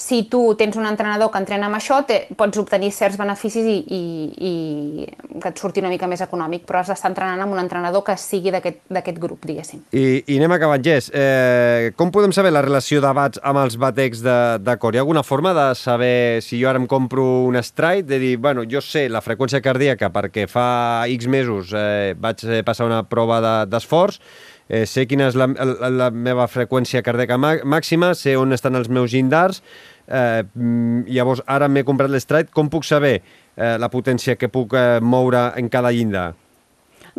si 0.00 0.22
tu 0.24 0.54
tens 0.56 0.76
un 0.80 0.86
entrenador 0.88 1.28
que 1.28 1.38
entrena 1.42 1.68
amb 1.68 1.76
això, 1.76 1.98
te, 2.08 2.22
pots 2.38 2.56
obtenir 2.62 2.88
certs 2.96 3.18
beneficis 3.20 3.66
i, 3.68 3.76
i, 3.84 4.00
i 4.48 5.40
que 5.42 5.50
et 5.52 5.60
surti 5.60 5.82
una 5.82 5.90
mica 5.92 6.08
més 6.08 6.22
econòmic, 6.24 6.64
però 6.68 6.80
has 6.80 6.88
d'estar 6.88 7.10
entrenant 7.12 7.44
amb 7.44 7.52
un 7.52 7.60
entrenador 7.60 8.00
que 8.06 8.16
sigui 8.16 8.48
d'aquest 8.54 9.20
grup, 9.20 9.44
diguéssim. 9.44 9.82
I, 9.92 10.22
i 10.24 10.38
anem 10.40 10.56
acabant, 10.56 10.80
Jess. 10.86 11.12
Eh, 11.12 11.92
com 12.00 12.12
podem 12.14 12.32
saber 12.32 12.54
la 12.54 12.64
relació 12.64 13.02
d'abats 13.04 13.42
amb 13.44 13.60
els 13.60 13.76
batecs 13.80 14.24
de, 14.24 14.38
de 14.64 14.76
cor? 14.80 14.96
Hi 14.96 15.02
ha 15.02 15.04
alguna 15.04 15.24
forma 15.26 15.52
de 15.56 15.66
saber 15.76 16.40
si 16.46 16.62
jo 16.62 16.72
ara 16.72 16.80
em 16.80 16.88
compro 16.88 17.26
un 17.50 17.60
stride, 17.60 18.08
de 18.08 18.22
dir, 18.22 18.36
bueno, 18.40 18.64
jo 18.64 18.80
sé 18.80 19.04
la 19.12 19.20
freqüència 19.20 19.60
cardíaca 19.60 20.08
perquè 20.14 20.48
fa 20.48 21.04
X 21.12 21.28
mesos 21.28 21.74
eh, 21.76 22.16
vaig 22.16 22.46
passar 22.64 22.88
una 22.88 23.02
prova 23.04 23.42
d'esforç, 23.68 24.16
de, 24.16 24.48
eh, 24.70 24.86
sé 24.86 25.06
quina 25.10 25.28
és 25.28 25.38
la, 25.38 25.50
la, 25.50 25.90
la 25.90 26.10
meva 26.14 26.46
freqüència 26.48 27.02
cardíaca 27.02 27.36
màxima, 27.38 28.14
sé 28.14 28.36
on 28.38 28.54
estan 28.56 28.78
els 28.78 28.88
meus 28.88 29.12
llindars, 29.12 29.60
eh, 30.06 30.44
mm, 30.46 31.08
llavors 31.10 31.42
ara 31.46 31.68
m'he 31.68 31.84
comprat 31.84 32.12
l'Stride, 32.12 32.54
com 32.54 32.70
puc 32.70 32.86
saber 32.86 33.18
eh, 33.18 33.74
la 33.78 33.90
potència 33.90 34.38
que 34.38 34.48
puc 34.48 34.78
eh, 34.78 35.00
moure 35.02 35.50
en 35.58 35.68
cada 35.68 35.92
llindar? 35.92 36.30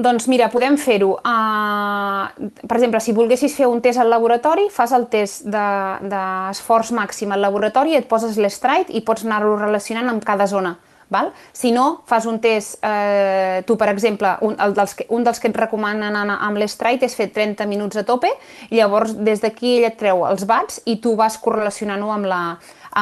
Doncs 0.02 0.30
mira, 0.32 0.48
podem 0.48 0.78
fer-ho. 0.80 1.18
Uh, 1.20 2.48
per 2.64 2.78
exemple, 2.78 3.02
si 3.04 3.12
volguessis 3.12 3.54
fer 3.58 3.68
un 3.68 3.82
test 3.84 4.00
al 4.00 4.08
laboratori, 4.10 4.70
fas 4.72 4.94
el 4.96 5.10
test 5.12 5.44
d'esforç 5.52 6.94
de, 6.94 6.96
màxim 6.96 7.36
al 7.36 7.44
laboratori, 7.44 7.98
et 8.00 8.08
poses 8.08 8.40
l'Stride 8.40 8.96
i 8.96 9.04
pots 9.04 9.26
anar-lo 9.28 9.58
relacionant 9.60 10.08
amb 10.14 10.24
cada 10.24 10.48
zona. 10.48 10.78
Val? 11.12 11.32
Si 11.52 11.74
no, 11.76 12.02
fas 12.08 12.26
un 12.26 12.40
test, 12.40 12.80
eh, 12.88 13.62
tu 13.68 13.76
per 13.78 13.90
exemple, 13.92 14.32
un, 14.48 14.56
el 14.64 14.76
dels 14.78 14.96
que, 14.96 15.06
un 15.12 15.26
dels 15.28 15.42
que 15.44 15.52
et 15.52 15.58
recomanen 15.60 16.16
anar 16.16 16.38
amb 16.40 16.62
l'Stride 16.62 17.06
és 17.06 17.18
fer 17.18 17.28
30 17.36 17.68
minuts 17.68 18.00
a 18.00 18.06
tope, 18.08 18.32
llavors 18.72 19.18
des 19.20 19.44
d'aquí 19.44 19.78
ell 19.78 19.90
et 19.92 19.98
treu 20.00 20.24
els 20.30 20.48
bats 20.48 20.80
i 20.86 21.02
tu 21.04 21.18
vas 21.20 21.36
correlacionant-ho 21.44 22.14
amb 22.16 22.30
la, 22.32 22.42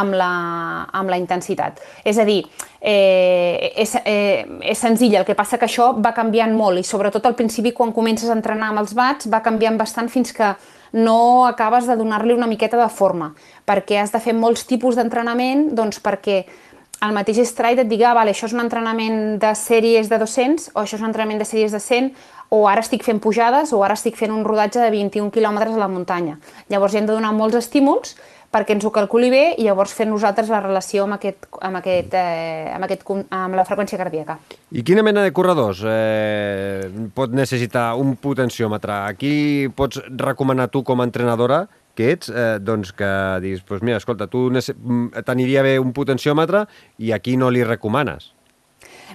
amb 0.01 0.17
la, 0.17 0.31
amb 0.91 1.13
la 1.13 1.19
intensitat. 1.21 1.79
És 2.03 2.17
a 2.17 2.25
dir, 2.25 2.41
eh, 2.81 3.73
és, 3.75 3.95
eh, 4.03 4.45
és 4.61 4.81
senzill, 4.81 5.15
el 5.21 5.25
que 5.25 5.37
passa 5.37 5.57
que 5.61 5.69
això 5.69 5.91
va 6.01 6.13
canviant 6.17 6.55
molt 6.55 6.79
i 6.79 6.83
sobretot 6.83 7.25
al 7.25 7.37
principi 7.37 7.73
quan 7.77 7.93
comences 7.93 8.29
a 8.29 8.37
entrenar 8.37 8.73
amb 8.73 8.83
els 8.83 8.93
bats 8.97 9.29
va 9.29 9.43
canviant 9.45 9.77
bastant 9.77 10.09
fins 10.09 10.33
que 10.33 10.53
no 10.91 11.45
acabes 11.45 11.85
de 11.85 11.95
donar-li 11.95 12.33
una 12.33 12.47
miqueta 12.49 12.77
de 12.79 12.89
forma, 12.89 13.33
perquè 13.67 13.99
has 14.01 14.13
de 14.13 14.21
fer 14.23 14.33
molts 14.33 14.65
tipus 14.65 14.97
d'entrenament 14.97 15.69
doncs 15.77 16.01
perquè 16.01 16.45
el 17.05 17.13
mateix 17.15 17.39
Stride 17.47 17.85
et 17.85 17.89
digui, 17.89 18.03
ah, 18.03 18.15
vale, 18.17 18.33
això 18.33 18.49
és 18.49 18.55
un 18.55 18.63
entrenament 18.63 19.37
de 19.39 19.53
sèries 19.55 20.09
de 20.11 20.19
200 20.19 20.71
o 20.73 20.81
això 20.81 20.97
és 20.97 21.03
un 21.03 21.09
entrenament 21.11 21.39
de 21.39 21.47
sèries 21.47 21.71
de 21.75 21.79
100 21.79 22.11
o 22.55 22.65
ara 22.67 22.83
estic 22.83 23.05
fent 23.05 23.21
pujades 23.23 23.71
o 23.73 23.83
ara 23.85 23.95
estic 23.95 24.17
fent 24.19 24.33
un 24.33 24.43
rodatge 24.43 24.81
de 24.81 24.89
21 24.91 25.31
quilòmetres 25.31 25.77
a 25.77 25.79
la 25.79 25.87
muntanya. 25.87 26.39
Llavors 26.69 26.97
hem 26.97 27.07
de 27.07 27.15
donar 27.15 27.31
molts 27.35 27.59
estímuls 27.61 28.17
perquè 28.49 28.73
ens 28.73 28.85
ho 28.85 28.91
calculi 28.91 29.29
bé 29.29 29.43
i 29.61 29.67
llavors 29.67 29.93
fer 29.93 30.07
nosaltres 30.09 30.49
la 30.49 30.59
relació 30.63 31.05
amb, 31.05 31.19
aquest, 31.19 31.45
amb, 31.61 31.79
aquest, 31.79 32.15
eh, 32.17 32.71
amb, 32.73 32.87
aquest, 32.87 33.05
amb 33.37 33.57
la 33.57 33.65
freqüència 33.67 33.99
cardíaca. 34.01 34.39
I 34.73 34.83
quina 34.83 35.05
mena 35.05 35.21
de 35.23 35.31
corredors 35.31 35.83
eh, 35.85 36.89
pot 37.15 37.31
necessitar 37.31 37.91
un 38.01 38.15
potenciòmetre? 38.17 39.03
Aquí 39.13 39.69
pots 39.77 40.01
recomanar 40.09 40.71
tu 40.73 40.81
com 40.83 40.99
a 40.99 41.07
entrenadora 41.07 41.67
que 41.99 42.13
ets, 42.15 42.31
eh, 42.31 42.57
doncs 42.63 42.93
que 42.95 43.11
diguis, 43.43 43.61
pues 43.67 43.83
mira, 43.83 43.99
escolta, 43.99 44.29
tu 44.31 44.47
mm, 44.47 45.25
t'aniria 45.27 45.65
bé 45.65 45.75
un 45.83 45.91
potenciòmetre 45.91 46.63
i 47.03 47.11
aquí 47.11 47.35
no 47.35 47.51
li 47.51 47.65
recomanes. 47.67 48.31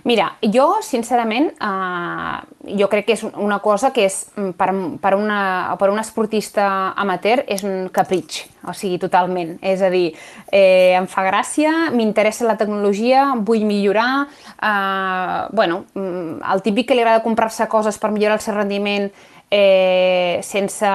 Mira, 0.04 0.26
jo, 0.52 0.82
sincerament, 0.82 1.52
eh, 1.64 2.74
jo 2.76 2.88
crec 2.92 3.06
que 3.06 3.14
és 3.14 3.22
una 3.24 3.60
cosa 3.64 3.92
que 3.94 4.04
és 4.04 4.18
mm, 4.34 4.52
per, 4.58 4.68
per, 5.00 5.14
una, 5.16 5.38
per 5.80 5.88
un 5.88 6.02
esportista 6.02 6.66
amateur 7.00 7.44
és 7.48 7.64
un 7.64 7.88
capritx, 7.94 8.42
o 8.68 8.74
sigui, 8.76 8.98
totalment. 9.00 9.54
És 9.64 9.80
a 9.80 9.88
dir, 9.94 10.10
eh, 10.50 10.92
em 10.98 11.08
fa 11.08 11.24
gràcia, 11.24 11.72
m'interessa 11.94 12.44
la 12.44 12.58
tecnologia, 12.60 13.30
vull 13.38 13.64
millorar, 13.64 14.26
eh, 14.58 15.38
bueno, 15.56 15.86
mm, 15.94 16.42
el 16.52 16.66
típic 16.66 16.90
que 16.90 16.98
li 16.98 17.06
agrada 17.06 17.24
comprar-se 17.24 17.70
coses 17.72 17.96
per 17.96 18.12
millorar 18.12 18.42
el 18.42 18.44
seu 18.44 18.58
rendiment 18.58 19.08
eh, 19.54 20.40
sense 20.42 20.88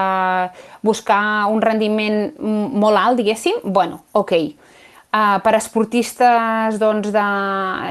buscar 0.84 1.48
un 1.48 1.62
rendiment 1.64 2.34
molt 2.40 3.00
alt, 3.00 3.20
diguéssim, 3.20 3.62
bueno, 3.64 4.04
ok. 4.12 4.34
Uh, 5.10 5.40
per 5.42 5.56
esportistes 5.58 6.76
doncs, 6.78 7.08
de, 7.10 7.22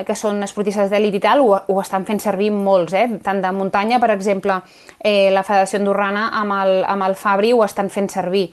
que 0.07 0.15
són 0.15 0.39
esportistes 0.47 0.93
d'èlit 0.93 1.17
i 1.19 1.21
tal, 1.25 1.41
ho, 1.43 1.57
ho 1.57 1.79
estan 1.83 2.05
fent 2.07 2.21
servir 2.23 2.53
molts, 2.55 2.95
eh? 2.95 3.09
tant 3.25 3.41
de 3.43 3.51
muntanya, 3.57 3.99
per 3.99 4.13
exemple, 4.15 4.61
eh, 5.01 5.33
la 5.35 5.43
Federació 5.43 5.81
Andorrana 5.81 6.29
amb 6.39 6.55
el, 6.61 6.75
amb 6.87 7.09
el 7.09 7.17
Fabri 7.19 7.51
ho 7.57 7.65
estan 7.65 7.91
fent 7.91 8.13
servir. 8.13 8.45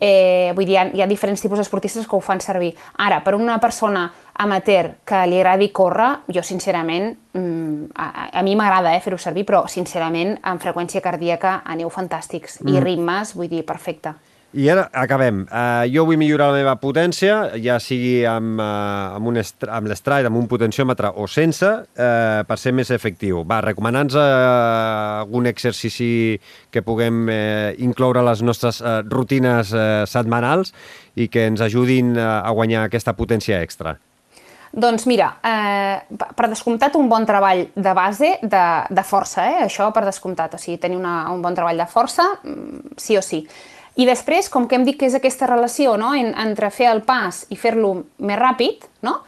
Eh, 0.00 0.52
vull 0.56 0.64
dir, 0.64 0.76
hi 0.76 0.80
ha, 0.80 0.86
hi 0.96 1.02
ha 1.02 1.10
diferents 1.10 1.44
tipus 1.44 1.60
d'esportistes 1.60 2.08
que 2.08 2.16
ho 2.16 2.22
fan 2.24 2.40
servir. 2.40 2.72
Ara, 3.04 3.20
per 3.24 3.34
una 3.36 3.58
persona 3.60 4.06
amateur 4.38 4.92
que 5.04 5.24
li 5.26 5.40
agradi 5.40 5.70
córrer, 5.74 6.10
jo 6.32 6.42
sincerament, 6.44 7.10
mm, 7.32 7.90
a, 7.96 8.28
a 8.32 8.44
mi 8.46 8.56
m'agrada 8.56 8.94
eh, 8.94 9.02
fer-ho 9.04 9.18
servir, 9.18 9.46
però 9.48 9.64
sincerament 9.68 10.36
amb 10.42 10.62
freqüència 10.62 11.02
cardíaca 11.04 11.60
aneu 11.64 11.90
fantàstics 11.92 12.60
mm. 12.62 12.72
i 12.72 12.80
ritmes, 12.84 13.36
vull 13.36 13.52
dir, 13.52 13.64
perfecte. 13.66 14.16
I 14.56 14.70
ara 14.72 14.86
acabem. 14.94 15.42
Uh, 15.50 15.84
jo 15.92 16.06
vull 16.08 16.16
millorar 16.16 16.46
la 16.52 16.60
meva 16.62 16.76
potència, 16.80 17.34
ja 17.60 17.76
sigui 17.82 18.22
amb, 18.30 18.56
uh, 18.62 19.16
amb, 19.18 19.28
un 19.28 19.36
amb 19.42 19.90
l'estride, 19.90 20.30
amb 20.30 20.38
un 20.38 20.46
potenciòmetre 20.48 21.10
o 21.20 21.26
sense, 21.28 21.66
uh, 21.66 22.40
per 22.48 22.56
ser 22.62 22.72
més 22.72 22.92
efectiu. 22.94 23.42
Va, 23.44 23.58
recomana'ns 23.66 24.16
uh, 24.16 24.24
algun 25.26 25.50
exercici 25.50 26.08
que 26.72 26.84
puguem 26.86 27.26
uh, 27.26 27.74
incloure 27.84 28.22
a 28.22 28.28
les 28.30 28.40
nostres 28.46 28.80
uh, 28.80 29.02
rutines 29.10 29.74
uh, 29.76 30.06
setmanals 30.08 30.72
i 31.20 31.28
que 31.28 31.48
ens 31.50 31.60
ajudin 31.60 32.14
uh, 32.16 32.40
a 32.40 32.56
guanyar 32.56 32.86
aquesta 32.86 33.12
potència 33.18 33.60
extra. 33.60 33.98
Doncs 34.76 35.06
mira, 35.08 35.30
eh, 35.40 36.02
per 36.36 36.50
descomptat 36.52 36.98
un 37.00 37.08
bon 37.08 37.24
treball 37.24 37.62
de 37.72 37.92
base 37.96 38.34
de, 38.42 38.64
de 38.92 39.04
força, 39.08 39.46
eh? 39.48 39.62
això 39.64 39.88
per 39.94 40.02
descomptat, 40.04 40.58
o 40.58 40.60
sigui, 40.60 40.76
tenir 40.82 40.98
una, 40.98 41.30
un 41.32 41.40
bon 41.40 41.56
treball 41.56 41.80
de 41.80 41.86
força, 41.88 42.26
mm, 42.44 42.92
sí 43.00 43.16
o 43.16 43.22
sí. 43.24 43.40
I 43.96 44.04
després, 44.04 44.50
com 44.52 44.66
que 44.68 44.76
hem 44.76 44.84
dit 44.84 44.98
que 45.00 45.08
és 45.08 45.16
aquesta 45.16 45.48
relació 45.48 45.96
no? 45.96 46.12
en, 46.12 46.34
entre 46.36 46.68
fer 46.68 46.90
el 46.90 47.00
pas 47.08 47.46
i 47.48 47.56
fer-lo 47.56 47.94
més 48.20 48.36
ràpid, 48.36 48.84
no? 49.08 49.22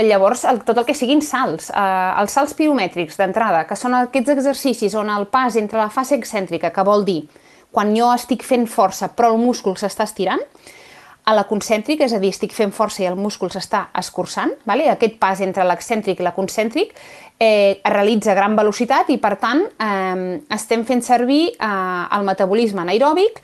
llavors 0.00 0.46
el, 0.48 0.62
tot 0.64 0.80
el 0.80 0.86
que 0.88 0.96
siguin 0.96 1.20
salts, 1.22 1.68
eh, 1.68 2.12
els 2.22 2.32
salts 2.32 2.56
piromètrics 2.56 3.20
d'entrada, 3.20 3.66
que 3.68 3.76
són 3.76 3.98
aquests 3.98 4.32
exercicis 4.38 4.96
on 4.96 5.12
el 5.12 5.28
pas 5.28 5.60
entre 5.60 5.82
la 5.82 5.90
fase 5.92 6.16
excèntrica, 6.16 6.72
que 6.72 6.86
vol 6.86 7.04
dir 7.04 7.20
quan 7.74 7.92
jo 7.92 8.08
estic 8.14 8.42
fent 8.46 8.64
força 8.70 9.10
però 9.12 9.34
el 9.34 9.42
múscul 9.42 9.76
s'està 9.76 10.08
estirant, 10.08 10.42
a 11.24 11.34
la 11.34 11.44
concèntrica, 11.48 12.04
és 12.04 12.12
a 12.12 12.20
dir, 12.20 12.30
estic 12.34 12.52
fent 12.52 12.72
força 12.74 13.02
i 13.02 13.08
el 13.08 13.16
múscul 13.16 13.50
s'està 13.52 13.86
escurçant, 13.96 14.52
vale? 14.68 14.88
aquest 14.92 15.16
pas 15.20 15.40
entre 15.44 15.64
l'excèntric 15.64 16.20
i 16.20 16.26
la 16.26 16.34
concèntric 16.36 16.92
eh, 17.38 17.80
es 17.80 17.92
realitza 17.92 18.32
a 18.32 18.38
gran 18.38 18.56
velocitat 18.56 19.08
i, 19.14 19.18
per 19.22 19.36
tant, 19.40 19.64
eh, 19.64 20.40
estem 20.54 20.84
fent 20.84 21.04
servir 21.06 21.44
eh, 21.54 22.16
el 22.18 22.28
metabolisme 22.28 22.84
anaeròbic 22.84 23.40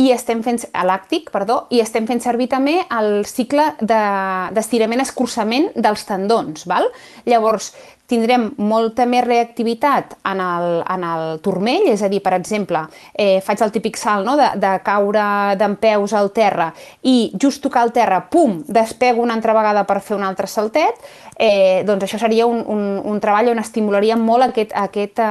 i 0.00 0.08
estem 0.14 0.40
fent, 0.40 0.62
làctic, 0.86 1.28
perdó, 1.32 1.66
i 1.74 1.82
estem 1.82 2.06
fent 2.08 2.22
servir 2.24 2.48
també 2.48 2.78
el 2.96 3.26
cicle 3.28 3.66
d'estirament-escurçament 3.84 5.70
de, 5.74 5.82
dels 5.84 6.06
tendons. 6.08 6.64
Val? 6.70 6.88
Llavors, 7.28 7.74
tindrem 8.10 8.48
molta 8.58 9.06
més 9.06 9.24
reactivitat 9.24 10.16
en 10.26 10.42
el, 10.42 10.68
en 10.82 11.06
el 11.06 11.38
turmell, 11.44 11.86
és 11.92 12.02
a 12.02 12.10
dir, 12.10 12.20
per 12.24 12.34
exemple, 12.36 12.82
eh, 13.14 13.38
faig 13.46 13.62
el 13.62 13.72
típic 13.74 13.98
salt 14.00 14.26
no? 14.26 14.36
de, 14.40 14.50
de 14.60 14.74
caure 14.86 15.24
d'en 15.60 15.76
peus 15.80 16.14
al 16.16 16.32
terra 16.34 16.70
i 17.06 17.30
just 17.40 17.62
tocar 17.62 17.86
el 17.86 17.94
terra, 17.94 18.22
pum, 18.30 18.60
despego 18.66 19.22
una 19.22 19.36
altra 19.38 19.54
vegada 19.56 19.86
per 19.88 20.00
fer 20.04 20.18
un 20.18 20.26
altre 20.26 20.50
saltet, 20.50 20.98
eh, 21.40 21.82
doncs 21.88 22.04
això 22.04 22.20
seria 22.20 22.46
un, 22.50 22.60
un, 22.66 22.84
un 23.06 23.20
treball 23.22 23.52
on 23.54 23.62
estimularia 23.62 24.18
molt 24.20 24.50
aquest, 24.50 24.74
aquest, 24.76 25.22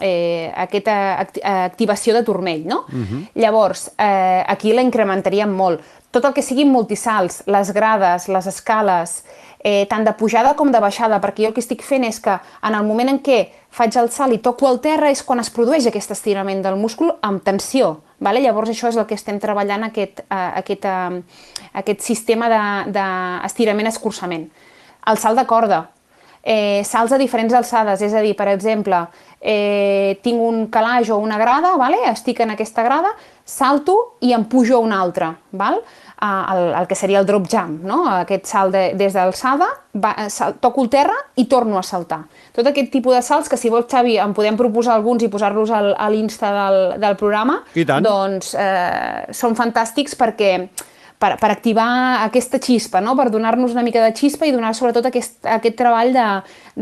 eh, 0.00 0.48
aquesta 0.66 0.96
activació 1.66 2.14
de 2.16 2.24
turmell. 2.24 2.66
No? 2.66 2.84
Uh 2.88 2.94
mhm. 2.94 3.04
-huh. 3.04 3.28
Llavors, 3.34 3.90
eh, 3.98 4.44
aquí 4.46 4.72
la 4.72 4.82
incrementaríem 4.82 5.50
molt. 5.50 5.80
Tot 6.10 6.24
el 6.24 6.32
que 6.32 6.42
siguin 6.42 6.70
multisalts, 6.72 7.42
les 7.46 7.72
grades, 7.72 8.28
les 8.28 8.46
escales, 8.46 9.24
eh, 9.66 9.86
tant 9.90 10.04
de 10.06 10.12
pujada 10.14 10.54
com 10.54 10.70
de 10.70 10.78
baixada, 10.78 11.18
perquè 11.18 11.42
jo 11.42 11.48
el 11.50 11.54
que 11.56 11.62
estic 11.64 11.82
fent 11.82 12.04
és 12.06 12.20
que 12.22 12.36
en 12.38 12.74
el 12.78 12.84
moment 12.86 13.10
en 13.10 13.18
què 13.18 13.40
faig 13.74 13.96
el 13.98 14.12
salt 14.14 14.36
i 14.36 14.38
toco 14.38 14.68
el 14.70 14.78
terra 14.84 15.10
és 15.10 15.24
quan 15.26 15.42
es 15.42 15.50
produeix 15.50 15.88
aquest 15.90 16.14
estirament 16.14 16.62
del 16.62 16.78
múscul 16.78 17.10
amb 17.26 17.42
tensió. 17.42 17.96
Vale? 18.22 18.40
Llavors 18.44 18.70
això 18.70 18.88
és 18.88 18.96
el 18.96 19.08
que 19.10 19.18
estem 19.18 19.40
treballant, 19.42 19.82
aquest, 19.88 20.22
eh, 20.22 20.38
aquest, 20.62 20.86
eh, 20.86 21.20
aquest 21.82 22.06
sistema 22.06 22.48
d'estirament-escurçament. 22.86 24.46
El 25.10 25.18
salt 25.18 25.36
de 25.36 25.46
corda, 25.50 25.82
eh, 26.42 26.82
salts 26.84 27.12
a 27.12 27.18
diferents 27.18 27.52
alçades, 27.52 28.00
és 28.00 28.14
a 28.14 28.22
dir, 28.22 28.36
per 28.36 28.46
exemple, 28.48 29.08
eh, 29.40 30.18
tinc 30.22 30.40
un 30.40 30.68
calaix 30.70 31.10
o 31.10 31.18
una 31.18 31.38
grada, 31.38 31.76
vale? 31.76 31.98
estic 32.06 32.40
en 32.40 32.50
aquesta 32.50 32.82
grada, 32.82 33.10
salto 33.44 34.16
i 34.20 34.32
em 34.32 34.44
pujo 34.44 34.76
a 34.76 34.80
una 34.80 35.00
altra. 35.00 35.34
Val? 35.50 35.82
El, 36.22 36.74
el 36.80 36.86
que 36.88 36.96
seria 36.96 37.20
el 37.20 37.26
drop 37.26 37.48
jump, 37.50 37.82
no? 37.84 38.00
aquest 38.08 38.48
salt 38.48 38.72
de, 38.72 38.84
des 38.96 39.12
d'alçada, 39.16 39.68
toco 40.60 40.84
el 40.84 40.90
terra 40.92 41.16
i 41.36 41.46
torno 41.50 41.78
a 41.78 41.84
saltar. 41.84 42.22
Tot 42.56 42.66
aquest 42.70 42.90
tipus 42.92 43.16
de 43.16 43.22
salts 43.24 43.52
que 43.52 43.58
si 43.60 43.70
vols, 43.72 43.88
Xavi, 43.90 44.16
en 44.22 44.32
podem 44.36 44.56
proposar 44.56 44.96
alguns 44.96 45.24
i 45.26 45.30
posar-los 45.32 45.72
a 45.72 46.10
l'Insta 46.12 46.52
del, 46.56 46.80
del 47.02 47.16
programa, 47.20 47.60
doncs 48.04 48.54
eh, 48.56 49.32
són 49.36 49.56
fantàstics 49.58 50.16
perquè 50.16 50.52
per, 51.18 51.32
per 51.40 51.50
activar 51.52 51.88
aquesta 52.24 52.60
xispa, 52.62 53.00
no? 53.04 53.14
per 53.18 53.28
donar-nos 53.32 53.72
una 53.74 53.84
mica 53.86 54.02
de 54.04 54.12
xispa 54.16 54.46
i 54.46 54.52
donar 54.54 54.74
sobretot 54.76 55.08
aquest, 55.08 55.38
aquest 55.48 55.76
treball 55.78 56.12
de, 56.14 56.26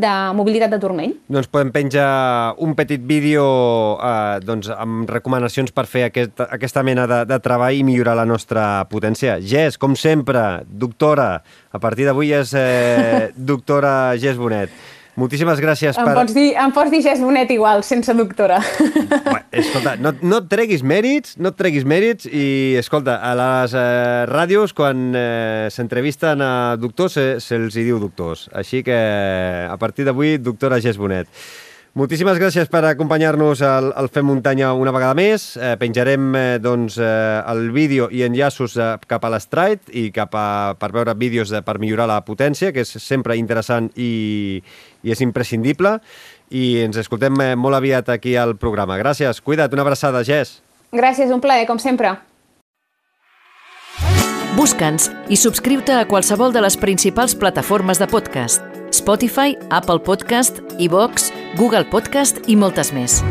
de 0.04 0.14
mobilitat 0.36 0.72
de 0.74 0.80
turmell. 0.82 1.14
Doncs 1.30 1.50
podem 1.52 1.70
penjar 1.74 2.08
un 2.64 2.74
petit 2.78 3.02
vídeo 3.02 3.44
eh, 3.98 4.40
doncs, 4.44 4.70
amb 4.74 5.10
recomanacions 5.10 5.74
per 5.74 5.86
fer 5.90 6.08
aquest, 6.08 6.42
aquesta 6.48 6.82
mena 6.86 7.06
de, 7.10 7.22
de 7.30 7.38
treball 7.44 7.78
i 7.78 7.86
millorar 7.86 8.16
la 8.18 8.26
nostra 8.28 8.66
potència. 8.90 9.38
Gés, 9.42 9.78
com 9.78 9.94
sempre, 9.98 10.64
doctora, 10.66 11.38
a 11.74 11.82
partir 11.82 12.08
d'avui 12.08 12.34
és 12.34 12.54
eh, 12.58 13.30
doctora 13.36 14.14
Gés 14.20 14.38
Bonet. 14.40 14.74
Moltíssimes 15.20 15.60
gràcies 15.62 15.98
em 15.98 16.08
per... 16.08 16.14
Pots 16.16 16.34
dir, 16.34 16.48
em 16.58 16.72
pots 16.74 16.90
dir 16.90 17.00
Gés 17.04 17.20
Bonet 17.22 17.50
igual, 17.54 17.84
sense 17.86 18.14
doctora. 18.18 18.58
Bé, 18.80 19.42
escolta, 19.62 19.94
no, 20.02 20.10
no 20.22 20.40
et 20.42 20.48
treguis 20.50 20.82
mèrits, 20.82 21.36
no 21.38 21.52
et 21.52 21.58
treguis 21.58 21.86
mèrits 21.86 22.26
i, 22.26 22.46
escolta, 22.80 23.20
a 23.22 23.34
les 23.38 23.76
eh, 23.78 24.24
ràdios, 24.30 24.74
quan 24.74 25.12
eh, 25.14 25.68
s'entrevisten 25.70 26.42
a 26.42 26.52
doctors, 26.80 27.14
se'ls 27.14 27.74
se 27.74 27.82
hi 27.82 27.86
diu 27.86 28.00
doctors. 28.02 28.48
Així 28.58 28.82
que, 28.86 28.98
a 29.70 29.76
partir 29.78 30.08
d'avui, 30.08 30.36
doctora 30.42 30.82
Gés 30.82 30.98
Bonet. 30.98 31.30
Moltíssimes 31.94 32.40
gràcies 32.42 32.66
per 32.66 32.80
acompanyar-nos 32.88 33.60
al, 33.62 33.92
al 33.94 34.08
Fem 34.10 34.26
Muntanya 34.26 34.72
una 34.74 34.90
vegada 34.90 35.14
més. 35.14 35.52
Eh, 35.54 35.76
penjarem 35.78 36.24
eh, 36.34 36.56
doncs, 36.58 36.96
eh, 36.98 37.04
el 37.52 37.68
vídeo 37.70 38.08
i 38.10 38.24
enllaços 38.26 38.74
eh, 38.74 38.88
cap 39.06 39.22
a 39.22 39.30
l'Stride 39.30 39.94
i 39.94 40.08
cap 40.10 40.34
a, 40.34 40.74
per 40.74 40.90
veure 40.90 41.14
vídeos 41.14 41.54
de, 41.54 41.62
per 41.62 41.76
millorar 41.78 42.08
la 42.10 42.18
potència, 42.26 42.72
que 42.74 42.82
és 42.82 42.90
sempre 42.98 43.38
interessant 43.38 43.92
i, 43.94 44.58
i 45.06 45.14
és 45.14 45.22
imprescindible. 45.22 46.00
I 46.50 46.82
ens 46.88 46.98
escoltem 46.98 47.38
eh, 47.46 47.54
molt 47.54 47.78
aviat 47.78 48.10
aquí 48.16 48.34
al 48.34 48.56
programa. 48.58 48.98
Gràcies. 48.98 49.38
Cuida't. 49.38 49.78
Una 49.78 49.86
abraçada, 49.86 50.26
Jess. 50.26 50.58
Gràcies, 50.90 51.30
un 51.30 51.38
plaer, 51.38 51.62
com 51.70 51.78
sempre. 51.78 52.16
Busca'ns 54.58 55.12
i 55.30 55.38
subscriu-te 55.38 55.94
a 55.94 56.08
qualsevol 56.10 56.50
de 56.50 56.66
les 56.66 56.74
principals 56.74 57.38
plataformes 57.38 58.02
de 58.02 58.10
podcast 58.10 58.66
Spotify, 58.94 59.56
Apple 59.70 59.98
Podcast, 59.98 60.60
iVox, 60.78 61.32
Google 61.56 61.84
Podcast 61.86 62.42
i 62.50 62.56
moltes 62.58 62.90
més. 62.92 63.22